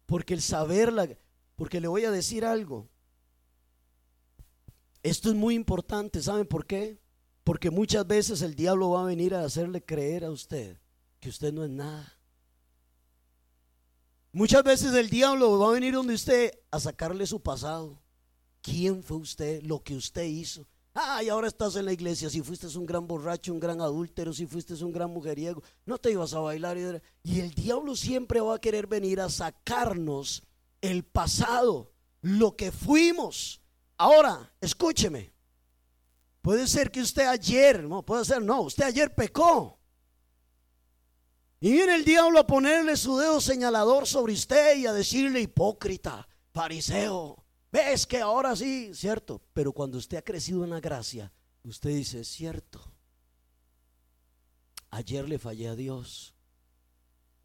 [0.07, 1.09] Porque el saberla,
[1.57, 2.89] porque le voy a decir algo.
[5.05, 6.99] Esto es muy importante, ¿saben por qué?
[7.45, 10.79] Porque muchas veces el diablo va a venir a hacerle creer a usted
[11.21, 12.19] que usted no es nada.
[14.33, 18.03] Muchas veces el diablo va a venir donde usted a sacarle su pasado.
[18.63, 19.63] ¿Quién fue usted?
[19.63, 20.67] Lo que usted hizo.
[20.95, 22.31] Ah, y ahora estás en la iglesia.
[22.31, 26.13] Si fuiste un gran borracho, un gran adúltero, si fuiste un gran mujeriego, no te
[26.13, 27.03] ibas a bailar.
[27.23, 30.43] Y el diablo siempre va a querer venir a sacarnos
[30.81, 33.61] el pasado, lo que fuimos.
[33.97, 35.33] Ahora, escúcheme.
[36.43, 39.79] Puede ser que usted ayer, no, puede ser, no, usted ayer pecó.
[41.61, 46.29] Y viene el diablo a ponerle su dedo señalador sobre usted y a decirle hipócrita,
[46.53, 47.43] fariseo.
[47.73, 49.41] Ves que ahora sí, cierto.
[49.55, 52.81] Pero cuando usted ha crecido en la gracia, usted dice, es cierto.
[54.91, 56.35] Ayer le fallé a Dios,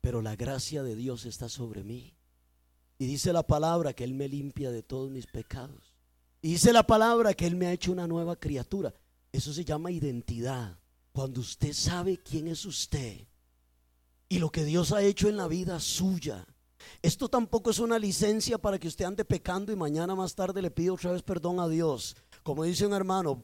[0.02, 2.16] pero la gracia de Dios está sobre mí.
[2.98, 5.89] Y dice la palabra que Él me limpia de todos mis pecados.
[6.42, 8.94] Dice la palabra que Él me ha hecho una nueva criatura.
[9.32, 10.78] Eso se llama identidad.
[11.12, 13.28] Cuando usted sabe quién es usted
[14.30, 16.46] y lo que Dios ha hecho en la vida suya.
[17.02, 20.72] Esto tampoco es una licencia para que usted ande pecando y mañana más tarde le
[20.72, 22.16] pida otra vez perdón a Dios.
[22.44, 23.44] Como dice un hermano,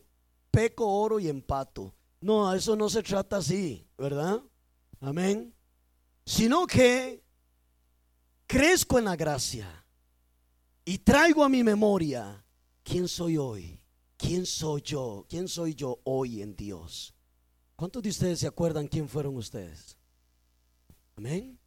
[0.52, 1.94] peco, oro y empato.
[2.22, 4.42] No, eso no se trata así, ¿verdad?
[5.02, 5.54] Amén.
[6.26, 7.24] Sino que
[8.48, 9.86] crezco en la gracia
[10.86, 12.45] y traigo a mi memoria
[12.86, 13.82] ¿quién soy hoy?
[14.16, 15.26] ¿Quién soy yo?
[15.28, 17.14] ¿Quién soy yo hoy en Dios?
[17.76, 19.98] ¿Cuántos de ustedes se acuerdan quién fueron ustedes?
[21.18, 21.60] Amén.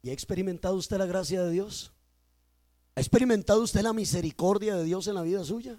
[0.00, 1.92] ¿Y ha experimentado usted la gracia de Dios?
[2.94, 5.78] ¿Ha experimentado usted la misericordia de Dios en la vida suya?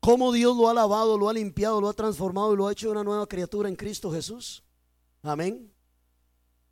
[0.00, 2.90] ¿Cómo Dios lo ha lavado, lo ha limpiado, lo ha transformado y lo ha hecho
[2.90, 4.62] una nueva criatura en Cristo Jesús?
[5.22, 5.72] Amén.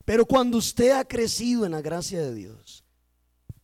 [0.05, 2.85] Pero cuando usted ha crecido en la gracia de Dios,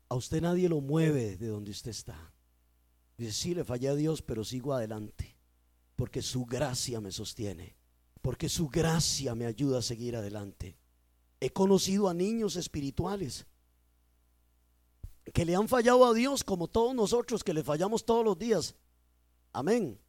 [0.08, 2.29] a usted nadie lo mueve de donde usted está.
[3.20, 5.36] Dice, sí, le fallé a Dios, pero sigo adelante.
[5.94, 7.76] Porque su gracia me sostiene.
[8.22, 10.78] Porque su gracia me ayuda a seguir adelante.
[11.38, 13.44] He conocido a niños espirituales
[15.34, 18.74] que le han fallado a Dios como todos nosotros que le fallamos todos los días.
[19.52, 20.00] Amén.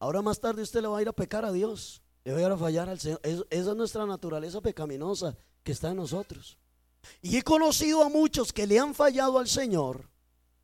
[0.00, 2.02] Ahora más tarde usted le va a ir a pecar a Dios.
[2.24, 3.20] Le va a ir a fallar al Señor.
[3.22, 6.58] esa es nuestra naturaleza pecaminosa que está en nosotros.
[7.22, 10.10] Y he conocido a muchos que le han fallado al Señor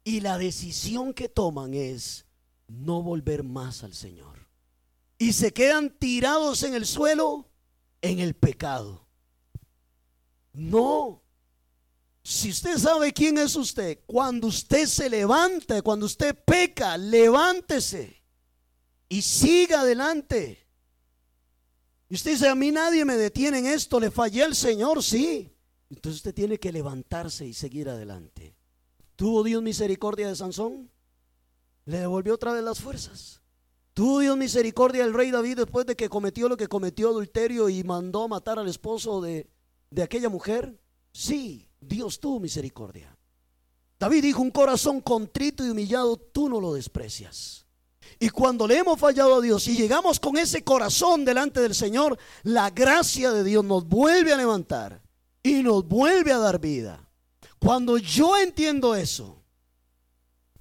[0.06, 2.26] y la decisión que toman es
[2.68, 4.46] no volver más al Señor.
[5.18, 7.50] Y se quedan tirados en el suelo
[8.00, 9.04] en el pecado.
[10.52, 11.24] No.
[12.22, 18.22] Si usted sabe quién es usted, cuando usted se levanta, cuando usted peca, levántese
[19.08, 20.68] y siga adelante.
[22.08, 25.52] Y usted dice, a mí nadie me detiene en esto, le fallé al Señor, sí.
[25.90, 28.55] Entonces usted tiene que levantarse y seguir adelante.
[29.16, 30.90] ¿Tuvo Dios misericordia de Sansón?
[31.86, 33.40] Le devolvió otra vez las fuerzas.
[33.94, 37.82] ¿Tuvo Dios misericordia del rey David después de que cometió lo que cometió adulterio y
[37.82, 39.48] mandó matar al esposo de,
[39.90, 40.78] de aquella mujer?
[41.12, 43.16] Sí, Dios tuvo misericordia.
[43.98, 47.64] David dijo, un corazón contrito y humillado, tú no lo desprecias.
[48.18, 52.18] Y cuando le hemos fallado a Dios y llegamos con ese corazón delante del Señor,
[52.42, 55.02] la gracia de Dios nos vuelve a levantar
[55.42, 57.05] y nos vuelve a dar vida.
[57.58, 59.42] Cuando yo entiendo eso,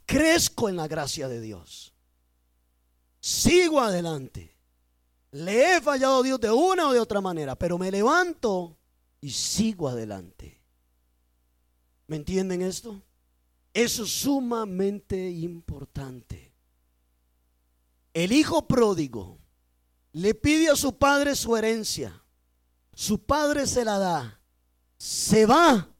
[0.06, 1.94] crezco en la gracia de Dios.
[3.20, 4.56] Sigo adelante.
[5.32, 8.78] Le he fallado a Dios de una o de otra manera, pero me levanto
[9.20, 10.62] y sigo adelante.
[12.08, 13.02] ¿Me entienden esto?
[13.74, 16.54] Eso es sumamente importante.
[18.14, 19.38] El hijo pródigo
[20.14, 22.24] le pide a su padre su herencia.
[22.94, 24.40] Su padre se la da.
[24.98, 25.95] Se va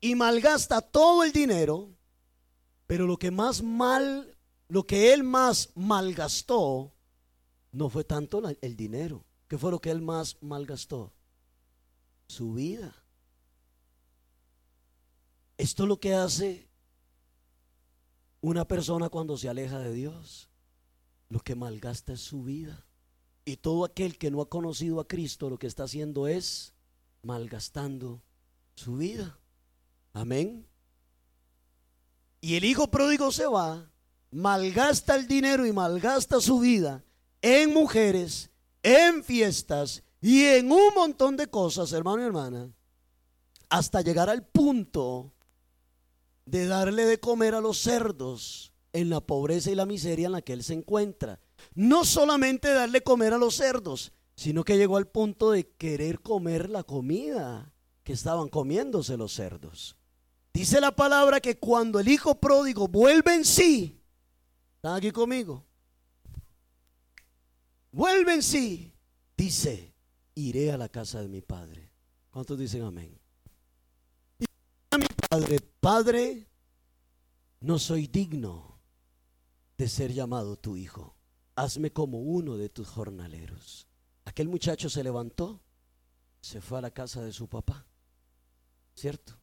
[0.00, 1.90] y malgasta todo el dinero.
[2.86, 4.36] Pero lo que más mal,
[4.68, 6.92] lo que él más malgastó,
[7.72, 9.24] no fue tanto el dinero.
[9.46, 11.12] ¿Qué fue lo que él más malgastó?
[12.26, 12.94] Su vida.
[15.56, 16.68] Esto es lo que hace
[18.40, 20.50] una persona cuando se aleja de Dios
[21.30, 22.86] lo que malgasta es su vida.
[23.44, 26.74] Y todo aquel que no ha conocido a Cristo lo que está haciendo es
[27.22, 28.22] malgastando
[28.74, 29.39] su vida.
[30.12, 30.66] Amén.
[32.40, 33.90] Y el hijo pródigo se va,
[34.30, 37.04] malgasta el dinero y malgasta su vida
[37.42, 38.50] en mujeres,
[38.82, 42.70] en fiestas y en un montón de cosas, hermano y hermana,
[43.68, 45.32] hasta llegar al punto
[46.44, 50.42] de darle de comer a los cerdos en la pobreza y la miseria en la
[50.42, 51.38] que él se encuentra.
[51.74, 56.70] No solamente darle comer a los cerdos, sino que llegó al punto de querer comer
[56.70, 59.96] la comida que estaban comiéndose los cerdos.
[60.52, 64.00] Dice la palabra que cuando el hijo pródigo vuelve en sí,
[64.76, 65.64] ¿están aquí conmigo?
[67.92, 68.92] Vuelve en sí,
[69.36, 69.94] dice,
[70.34, 71.90] iré a la casa de mi padre.
[72.30, 73.18] ¿Cuántos dicen amén?
[74.38, 74.44] Y
[74.90, 76.46] a mi padre, Padre,
[77.60, 78.78] no soy digno
[79.78, 81.16] de ser llamado tu hijo.
[81.56, 83.86] Hazme como uno de tus jornaleros.
[84.26, 85.62] Aquel muchacho se levantó,
[86.42, 87.86] se fue a la casa de su papá.
[88.94, 89.39] ¿Cierto?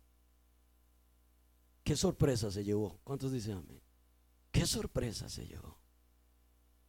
[1.88, 3.00] ¿Qué sorpresa se llevó?
[3.06, 3.82] ¿Cuántos dicen amén?
[4.52, 5.80] ¿Qué sorpresa se llevó?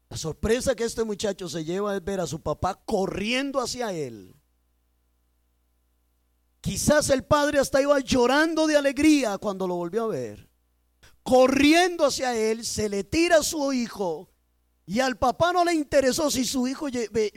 [0.08, 4.34] La sorpresa que este muchacho se lleva es ver a su papá corriendo hacia él.
[6.60, 10.48] Quizás el padre hasta iba llorando de alegría cuando lo volvió a ver
[11.28, 14.30] corriendo hacia él, se le tira a su hijo
[14.86, 16.86] y al papá no le interesó si su hijo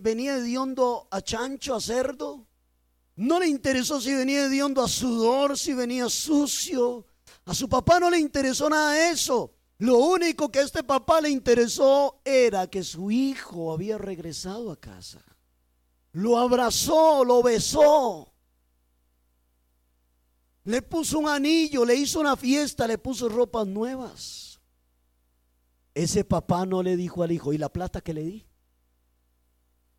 [0.02, 2.48] venía hediondo a chancho, a cerdo.
[3.18, 7.06] No le interesó si venía hediondo a sudor, si venía sucio.
[7.52, 9.54] A su papá no le interesó nada eso.
[9.80, 14.80] Lo único que a este papá le interesó era que su hijo había regresado a
[14.80, 15.22] casa.
[16.14, 18.32] Lo abrazó, lo besó.
[20.64, 24.62] Le puso un anillo, le hizo una fiesta, le puso ropas nuevas.
[25.94, 28.46] Ese papá no le dijo al hijo, ¿y la plata que le di?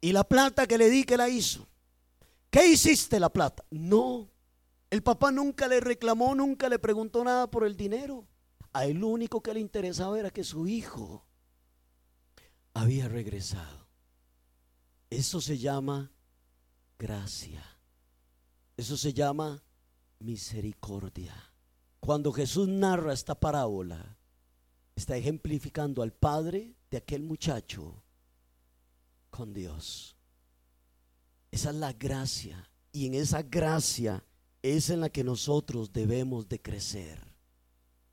[0.00, 1.68] ¿Y la plata que le di que la hizo?
[2.48, 3.62] ¿Qué hiciste la plata?
[3.68, 4.31] No.
[4.92, 8.28] El papá nunca le reclamó, nunca le preguntó nada por el dinero.
[8.74, 11.24] A él lo único que le interesaba era que su hijo
[12.74, 13.88] había regresado.
[15.08, 16.12] Eso se llama
[16.98, 17.64] gracia.
[18.76, 19.62] Eso se llama
[20.18, 21.54] misericordia.
[21.98, 24.18] Cuando Jesús narra esta parábola,
[24.94, 28.04] está ejemplificando al padre de aquel muchacho
[29.30, 30.18] con Dios.
[31.50, 32.68] Esa es la gracia.
[32.92, 34.22] Y en esa gracia
[34.62, 37.18] es en la que nosotros debemos de crecer.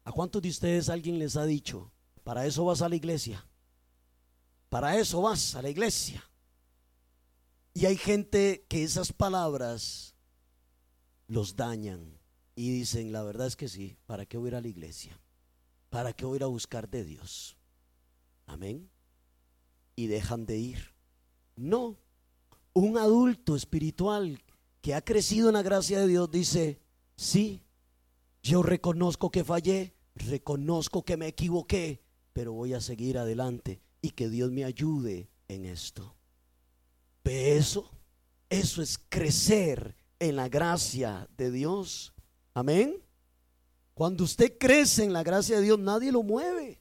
[0.04, 1.92] ¿A cuántos de ustedes alguien les ha dicho,
[2.24, 3.46] para eso vas a la iglesia?
[4.70, 6.24] Para eso vas a la iglesia.
[7.74, 10.16] Y hay gente que esas palabras
[11.28, 12.20] los dañan
[12.56, 15.20] y dicen, la verdad es que sí, ¿para qué voy a ir a la iglesia?
[15.90, 17.56] ¿Para qué voy a ir a buscar de Dios?
[18.48, 18.90] Amén.
[19.96, 20.94] Y dejan de ir.
[21.56, 21.98] No,
[22.74, 24.42] un adulto espiritual
[24.82, 26.80] que ha crecido en la gracia de Dios dice,
[27.16, 27.64] sí,
[28.42, 32.02] yo reconozco que fallé, reconozco que me equivoqué,
[32.34, 36.16] pero voy a seguir adelante y que Dios me ayude en esto.
[37.24, 37.92] ¿Ve eso?
[38.50, 42.14] Eso es crecer en la gracia de Dios.
[42.54, 43.04] Amén.
[43.94, 46.79] Cuando usted crece en la gracia de Dios, nadie lo mueve.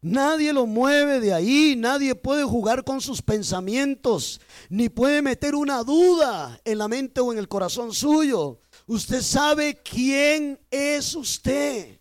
[0.00, 5.82] Nadie lo mueve de ahí, nadie puede jugar con sus pensamientos, ni puede meter una
[5.82, 8.60] duda en la mente o en el corazón suyo.
[8.86, 12.00] Usted sabe quién es usted.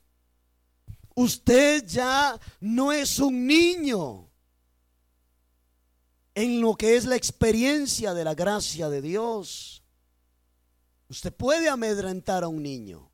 [1.15, 4.29] Usted ya no es un niño
[6.35, 9.81] en lo que es la experiencia de la gracia de Dios.
[11.09, 13.09] Usted puede amedrentar a un niño.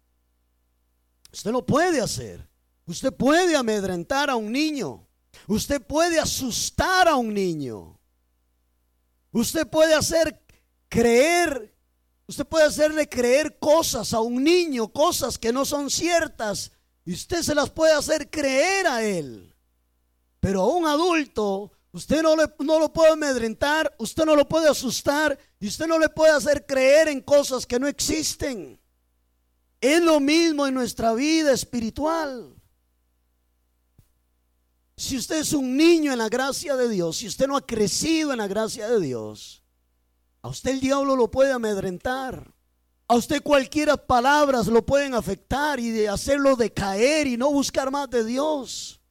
[1.32, 2.53] Usted lo puede hacer.
[2.86, 5.08] Usted puede amedrentar a un niño.
[5.48, 8.00] Usted puede asustar a un niño.
[9.32, 10.40] Usted puede hacer
[10.90, 11.76] creer,
[12.28, 16.72] usted puede hacerle creer cosas a un niño, cosas que no son ciertas,
[17.04, 19.56] y usted se las puede hacer creer a él.
[20.40, 24.70] Pero a un adulto, usted no, le, no lo puede amedrentar, usted no lo puede
[24.70, 28.80] asustar, y usted no le puede hacer creer en cosas que no existen.
[29.82, 32.54] Es lo mismo en nuestra vida espiritual.
[34.96, 38.32] Si usted es un niño en la gracia de Dios, si usted no ha crecido
[38.32, 39.64] en la gracia de Dios,
[40.42, 42.54] a usted el diablo lo puede amedrentar.
[43.08, 48.10] A usted cualquiera palabras lo pueden afectar y de hacerlo decaer y no buscar más
[48.10, 49.02] de Dios.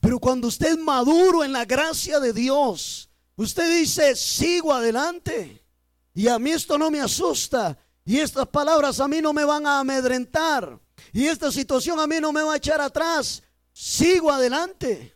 [0.00, 5.64] Pero cuando usted es maduro en la gracia de Dios, usted dice, sigo adelante.
[6.14, 7.76] Y a mí esto no me asusta.
[8.04, 10.78] Y estas palabras a mí no me van a amedrentar.
[11.12, 13.42] Y esta situación a mí no me va a echar atrás
[13.72, 15.14] sigo adelante.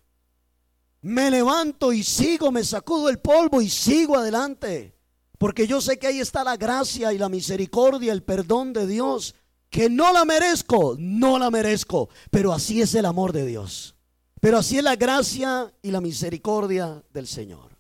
[1.03, 4.97] Me levanto y sigo, me sacudo el polvo y sigo adelante.
[5.39, 9.35] Porque yo sé que ahí está la gracia y la misericordia, el perdón de Dios.
[9.69, 12.09] Que no la merezco, no la merezco.
[12.31, 13.95] Pero así es el amor de Dios.
[14.41, 17.77] Pero así es la gracia y la misericordia del Señor.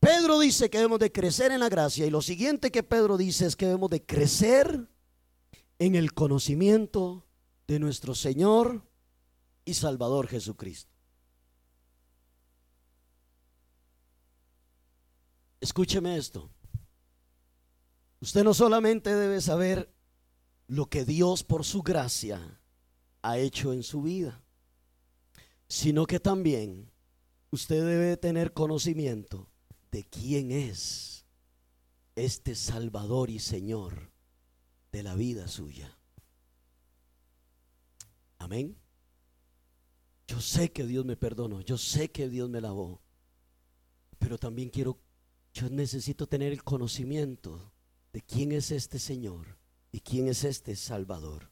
[0.00, 2.06] Pedro dice que debemos de crecer en la gracia.
[2.06, 4.88] Y lo siguiente que Pedro dice es que debemos de crecer
[5.78, 7.26] en el conocimiento
[7.68, 8.82] de nuestro Señor
[9.70, 10.90] y Salvador Jesucristo.
[15.60, 16.50] Escúcheme esto.
[18.20, 19.94] Usted no solamente debe saber
[20.66, 22.60] lo que Dios por su gracia
[23.22, 24.42] ha hecho en su vida,
[25.68, 26.90] sino que también
[27.50, 29.50] usted debe tener conocimiento
[29.92, 31.24] de quién es
[32.16, 34.10] este Salvador y Señor
[34.90, 35.96] de la vida suya.
[38.38, 38.79] Amén.
[40.30, 43.02] Yo sé que Dios me perdonó, yo sé que Dios me lavó,
[44.20, 44.96] pero también quiero,
[45.52, 47.72] yo necesito tener el conocimiento
[48.12, 49.58] de quién es este Señor
[49.90, 51.50] y quién es este Salvador.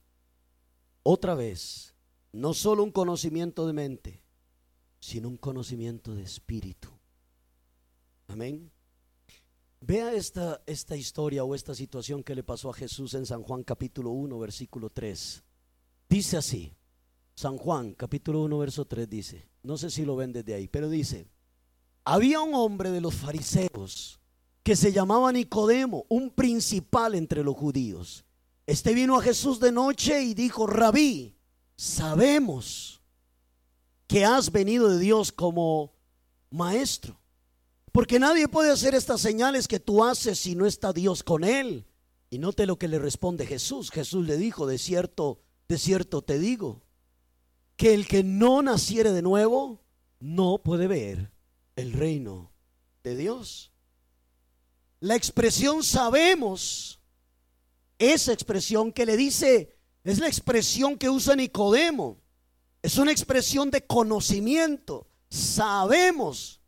[1.02, 1.96] Otra vez,
[2.30, 4.22] no solo un conocimiento de mente,
[5.00, 6.88] sino un conocimiento de espíritu.
[8.28, 8.70] Amén.
[9.80, 13.64] Vea esta, esta historia o esta situación que le pasó a Jesús en San Juan
[13.64, 15.42] capítulo 1, versículo 3.
[16.08, 16.77] Dice así,
[17.38, 20.88] San Juan, capítulo 1, verso 3 dice, no sé si lo ven desde ahí, pero
[20.88, 21.28] dice,
[22.02, 24.18] había un hombre de los fariseos
[24.64, 28.24] que se llamaba Nicodemo, un principal entre los judíos.
[28.66, 31.36] Este vino a Jesús de noche y dijo, rabí,
[31.76, 33.04] sabemos
[34.08, 35.92] que has venido de Dios como
[36.50, 37.20] maestro,
[37.92, 41.86] porque nadie puede hacer estas señales que tú haces si no está Dios con él.
[42.30, 43.92] Y note lo que le responde Jesús.
[43.92, 46.82] Jesús le dijo, de cierto, de cierto te digo
[47.78, 49.80] que el que no naciere de nuevo
[50.18, 51.30] no puede ver
[51.76, 52.52] el reino
[53.04, 53.72] de Dios.
[54.98, 57.00] La expresión sabemos,
[58.00, 62.20] esa expresión que le dice, es la expresión que usa Nicodemo.
[62.82, 65.06] Es una expresión de conocimiento.
[65.30, 66.60] Sabemos.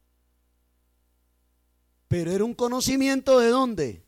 [2.06, 4.06] Pero era un conocimiento de dónde?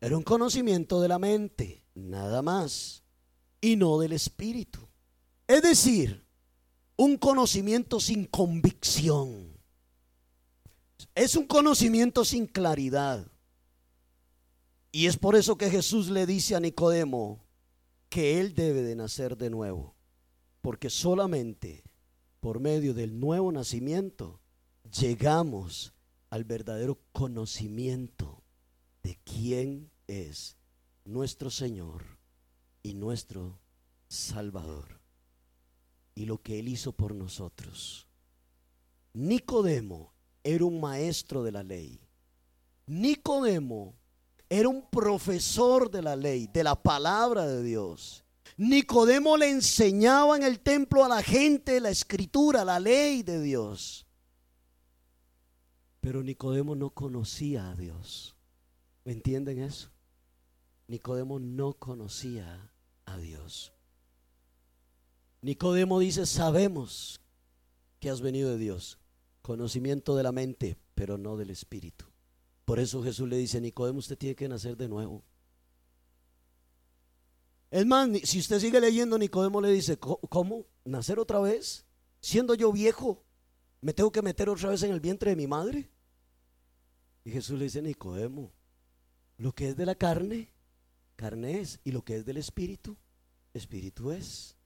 [0.00, 3.02] Era un conocimiento de la mente, nada más.
[3.60, 4.87] Y no del espíritu.
[5.48, 6.26] Es decir,
[6.96, 9.56] un conocimiento sin convicción.
[11.14, 13.26] Es un conocimiento sin claridad.
[14.92, 17.46] Y es por eso que Jesús le dice a Nicodemo
[18.10, 19.94] que él debe de nacer de nuevo.
[20.60, 21.82] Porque solamente
[22.40, 24.40] por medio del nuevo nacimiento
[25.00, 25.94] llegamos
[26.28, 28.42] al verdadero conocimiento
[29.02, 30.58] de quién es
[31.06, 32.18] nuestro Señor
[32.82, 33.58] y nuestro
[34.08, 34.97] Salvador
[36.18, 38.08] y lo que Él hizo por nosotros.
[39.12, 40.12] Nicodemo
[40.42, 42.00] era un maestro de la ley.
[42.86, 43.94] Nicodemo
[44.48, 48.24] era un profesor de la ley, de la palabra de Dios.
[48.56, 54.04] Nicodemo le enseñaba en el templo a la gente la escritura, la ley de Dios.
[56.00, 58.34] Pero Nicodemo no conocía a Dios.
[59.04, 59.92] ¿Me entienden eso?
[60.88, 62.72] Nicodemo no conocía
[63.04, 63.72] a Dios.
[65.40, 67.20] Nicodemo dice, sabemos
[68.00, 68.98] que has venido de Dios,
[69.42, 72.06] conocimiento de la mente, pero no del Espíritu.
[72.64, 75.24] Por eso Jesús le dice, Nicodemo, usted tiene que nacer de nuevo.
[77.70, 80.66] Es más, si usted sigue leyendo, Nicodemo le dice, ¿cómo?
[80.84, 81.86] ¿Nacer otra vez?
[82.20, 83.24] Siendo yo viejo,
[83.80, 85.90] ¿me tengo que meter otra vez en el vientre de mi madre?
[87.24, 88.52] Y Jesús le dice, Nicodemo,
[89.36, 90.52] lo que es de la carne,
[91.16, 92.96] carne es, y lo que es del espíritu,
[93.54, 94.57] espíritu es.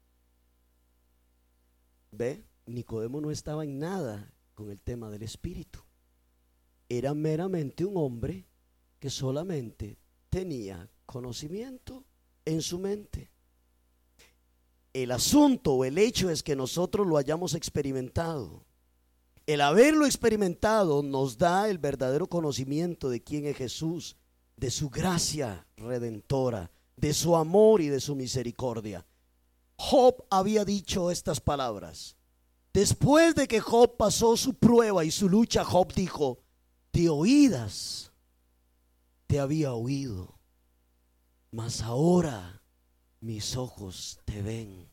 [2.13, 2.45] ¿Ve?
[2.67, 5.81] Nicodemo no estaba en nada con el tema del espíritu.
[6.89, 8.47] Era meramente un hombre
[9.01, 9.99] que solamente
[10.29, 12.05] tenía conocimiento
[12.45, 13.31] en su mente.
[14.93, 18.65] El asunto o el hecho es que nosotros lo hayamos experimentado.
[19.47, 24.17] El haberlo experimentado nos da el verdadero conocimiento de quién es Jesús,
[24.57, 29.05] de su gracia redentora, de su amor y de su misericordia.
[29.77, 32.16] Job había dicho estas palabras.
[32.73, 36.41] Después de que Job pasó su prueba y su lucha, Job dijo,
[36.93, 38.12] de oídas
[39.27, 40.39] te había oído,
[41.51, 42.62] mas ahora
[43.20, 44.89] mis ojos te ven.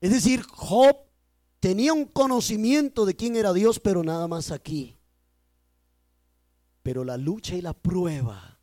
[0.00, 0.96] Es decir, Job
[1.60, 4.98] tenía un conocimiento de quién era Dios, pero nada más aquí.
[6.82, 8.60] Pero la lucha y la prueba,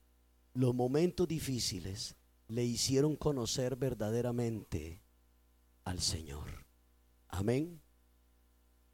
[0.54, 2.16] los momentos difíciles,
[2.50, 5.02] le hicieron conocer verdaderamente
[5.86, 6.66] al Señor.
[7.30, 7.82] Amén.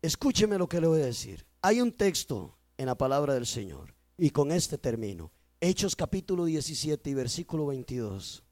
[0.01, 1.45] Escúcheme lo que le voy a decir.
[1.61, 5.31] Hay un texto en la palabra del Señor, y con este termino.
[5.59, 8.43] Hechos capítulo 17 y versículo 22.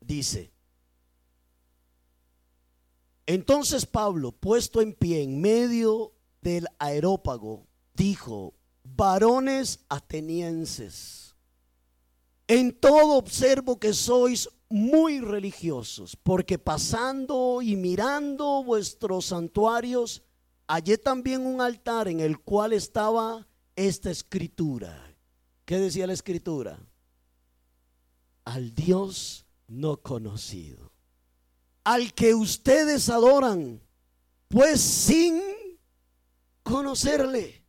[0.00, 0.52] Dice,
[3.26, 11.25] entonces Pablo, puesto en pie en medio del aerópago, dijo, varones atenienses,
[12.48, 20.22] en todo observo que sois muy religiosos, porque pasando y mirando vuestros santuarios,
[20.66, 25.14] hallé también un altar en el cual estaba esta escritura.
[25.64, 26.78] ¿Qué decía la escritura?
[28.44, 30.86] Al Dios no conocido
[31.86, 33.80] al que ustedes adoran,
[34.48, 35.40] pues sin
[36.64, 37.62] conocerle,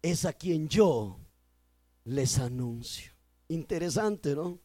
[0.00, 1.20] es a quien yo
[2.04, 3.13] les anuncio.
[3.48, 4.58] Interesante, ¿no?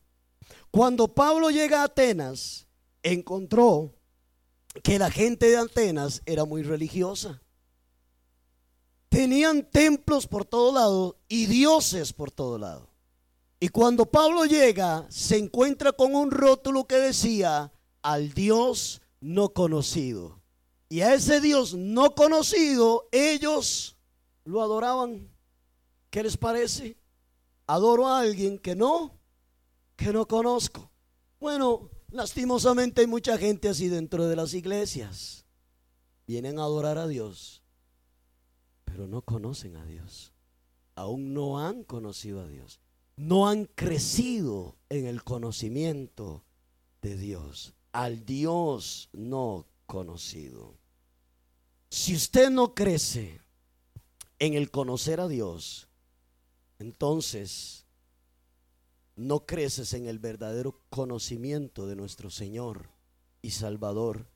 [0.72, 2.68] Cuando Pablo llega a Atenas,
[3.04, 3.94] encontró
[4.84, 7.42] que la gente de Atenas era muy religiosa.
[9.10, 12.88] Tenían templos por todo lado y dioses por todo lado.
[13.60, 20.40] Y cuando Pablo llega, se encuentra con un rótulo que decía, al Dios no conocido.
[20.88, 23.98] Y a ese Dios no conocido, ellos
[24.46, 25.30] lo adoraban.
[26.10, 26.99] ¿Qué les parece?
[27.70, 29.20] Adoro a alguien que no,
[29.95, 30.89] que no conozco.
[31.39, 35.45] Bueno, lastimosamente hay mucha gente así dentro de las iglesias.
[36.26, 37.61] Vienen a adorar a Dios,
[38.86, 40.34] pero no conocen a Dios.
[40.95, 42.80] Aún no han conocido a Dios.
[43.17, 46.43] No han crecido en el conocimiento
[47.03, 50.78] de Dios al Dios no conocido.
[51.89, 53.41] Si usted no crece
[54.39, 55.89] en el conocer a Dios,
[56.80, 57.86] entonces
[59.16, 62.90] no creces en el verdadero conocimiento de nuestro Señor
[63.42, 64.28] y Salvador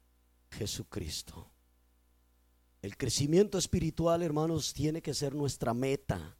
[0.51, 1.49] Jesucristo.
[2.81, 6.37] El crecimiento espiritual, hermanos, tiene que ser nuestra meta.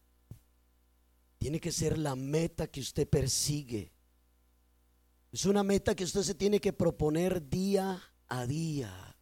[1.37, 3.93] Tiene que ser la meta que usted persigue.
[5.31, 9.15] Es una meta que usted se tiene que proponer día a día.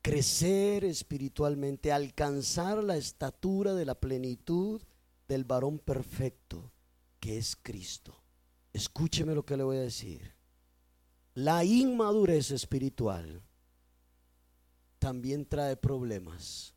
[0.00, 4.82] Crecer espiritualmente, alcanzar la estatura de la plenitud
[5.28, 6.72] del varón perfecto
[7.20, 8.22] que es Cristo.
[8.72, 10.34] Escúcheme lo que le voy a decir.
[11.34, 13.42] La inmadurez espiritual
[14.98, 16.74] también trae problemas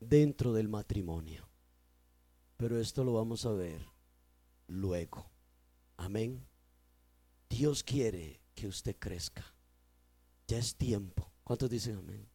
[0.00, 1.48] dentro del matrimonio.
[2.56, 3.86] Pero esto lo vamos a ver
[4.66, 5.30] luego.
[5.96, 6.46] Amén.
[7.48, 9.54] Dios quiere que usted crezca.
[10.46, 11.32] Ya es tiempo.
[11.44, 12.28] ¿Cuántos dicen amén?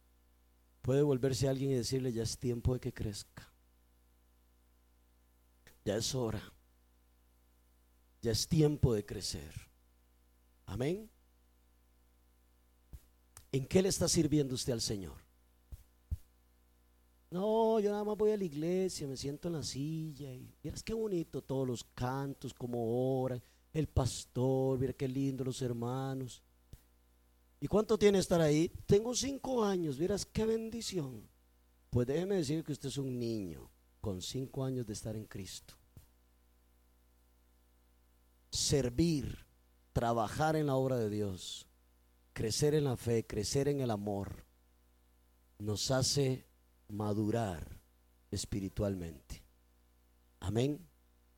[0.82, 3.53] Puede volverse alguien y decirle, ya es tiempo de que crezca.
[5.84, 6.42] Ya es hora.
[8.22, 9.52] Ya es tiempo de crecer.
[10.66, 11.10] Amén.
[13.52, 15.22] ¿En qué le está sirviendo usted al Señor?
[17.30, 20.82] No, yo nada más voy a la iglesia, me siento en la silla y miras
[20.82, 26.42] qué bonito todos los cantos, como oran el pastor, mira qué lindo los hermanos.
[27.60, 28.70] ¿Y cuánto tiene estar ahí?
[28.86, 31.28] Tengo cinco años, miras qué bendición.
[31.90, 33.68] Pues déjeme decir que usted es un niño
[34.04, 35.72] con cinco años de estar en Cristo.
[38.50, 39.46] servir,
[39.94, 41.66] trabajar en la obra de Dios,
[42.34, 44.44] crecer en la fe, crecer en el amor,
[45.58, 46.46] nos hace
[46.88, 47.80] madurar
[48.30, 49.42] espiritualmente.
[50.38, 50.86] Amén.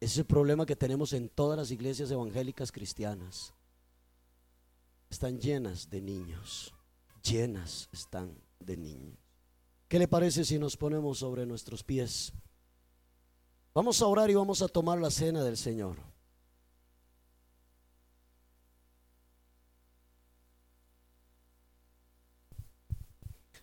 [0.01, 3.55] Ese es el problema que tenemos en todas las iglesias evangélicas cristianas.
[5.09, 6.75] Están llenas de niños,
[7.23, 9.17] llenas están de niños.
[9.87, 12.33] ¿Qué le parece si nos ponemos sobre nuestros pies?
[13.77, 15.99] Vamos a orar y vamos a tomar la cena del Señor.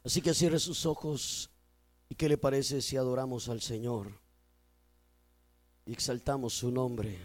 [0.03, 1.49] Así que cierre sus ojos
[2.09, 4.11] y qué le parece si adoramos al Señor
[5.87, 7.17] y exaltamos su nombre.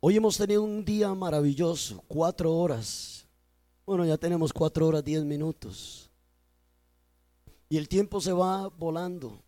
[0.00, 3.26] Hoy hemos tenido un día maravilloso, cuatro horas.
[3.86, 6.10] Bueno, ya tenemos cuatro horas, diez minutos.
[7.70, 9.43] Y el tiempo se va volando.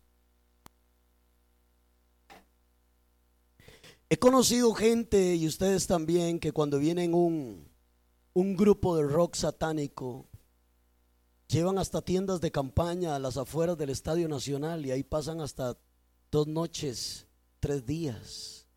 [4.09, 7.67] He conocido gente, y ustedes también, que cuando vienen un,
[8.33, 10.27] un grupo de rock satánico,
[11.47, 15.77] Llevan hasta tiendas de campaña a las afueras del Estadio Nacional y ahí pasan hasta
[16.29, 17.25] dos noches,
[17.61, 18.67] tres días.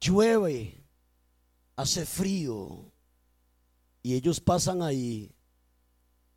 [0.00, 0.82] Llueve,
[1.76, 2.90] hace frío
[4.02, 5.34] y ellos pasan ahí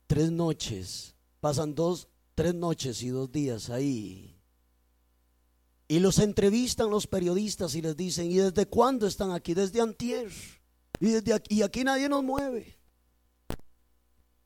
[0.05, 4.37] tres noches, pasan dos, tres noches y dos días ahí.
[5.91, 9.53] Y los entrevistan los periodistas y les dicen, ¿y desde cuándo están aquí?
[9.53, 10.31] Desde antier.
[11.01, 12.77] Y, desde aquí, y aquí nadie nos mueve.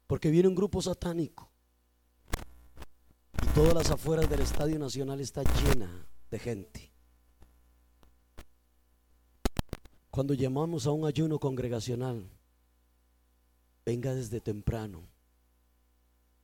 [0.07, 1.51] Porque viene un grupo satánico.
[3.43, 6.91] Y todas las afueras del Estadio Nacional está llena de gente.
[10.09, 12.27] Cuando llamamos a un ayuno congregacional,
[13.85, 15.07] venga desde temprano.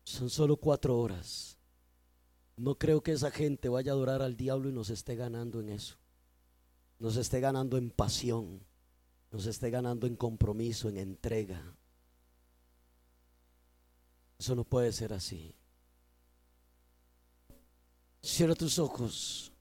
[0.03, 1.57] Son solo cuatro horas.
[2.61, 5.69] No creo que esa gente vaya a adorar al diablo y nos esté ganando en
[5.69, 5.95] eso.
[6.99, 8.63] Nos esté ganando en pasión.
[9.31, 11.75] Nos esté ganando en compromiso, en entrega.
[14.37, 15.55] Eso no puede ser así.
[18.21, 19.51] Cierra tus ojos.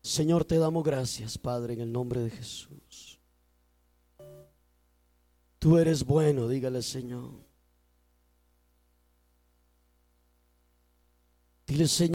[0.00, 3.18] Señor, te damos gracias, Padre, en el nombre de Jesús.
[5.58, 7.49] Tú eres bueno, dígale, Señor.
[11.70, 12.08] Dile, Señor.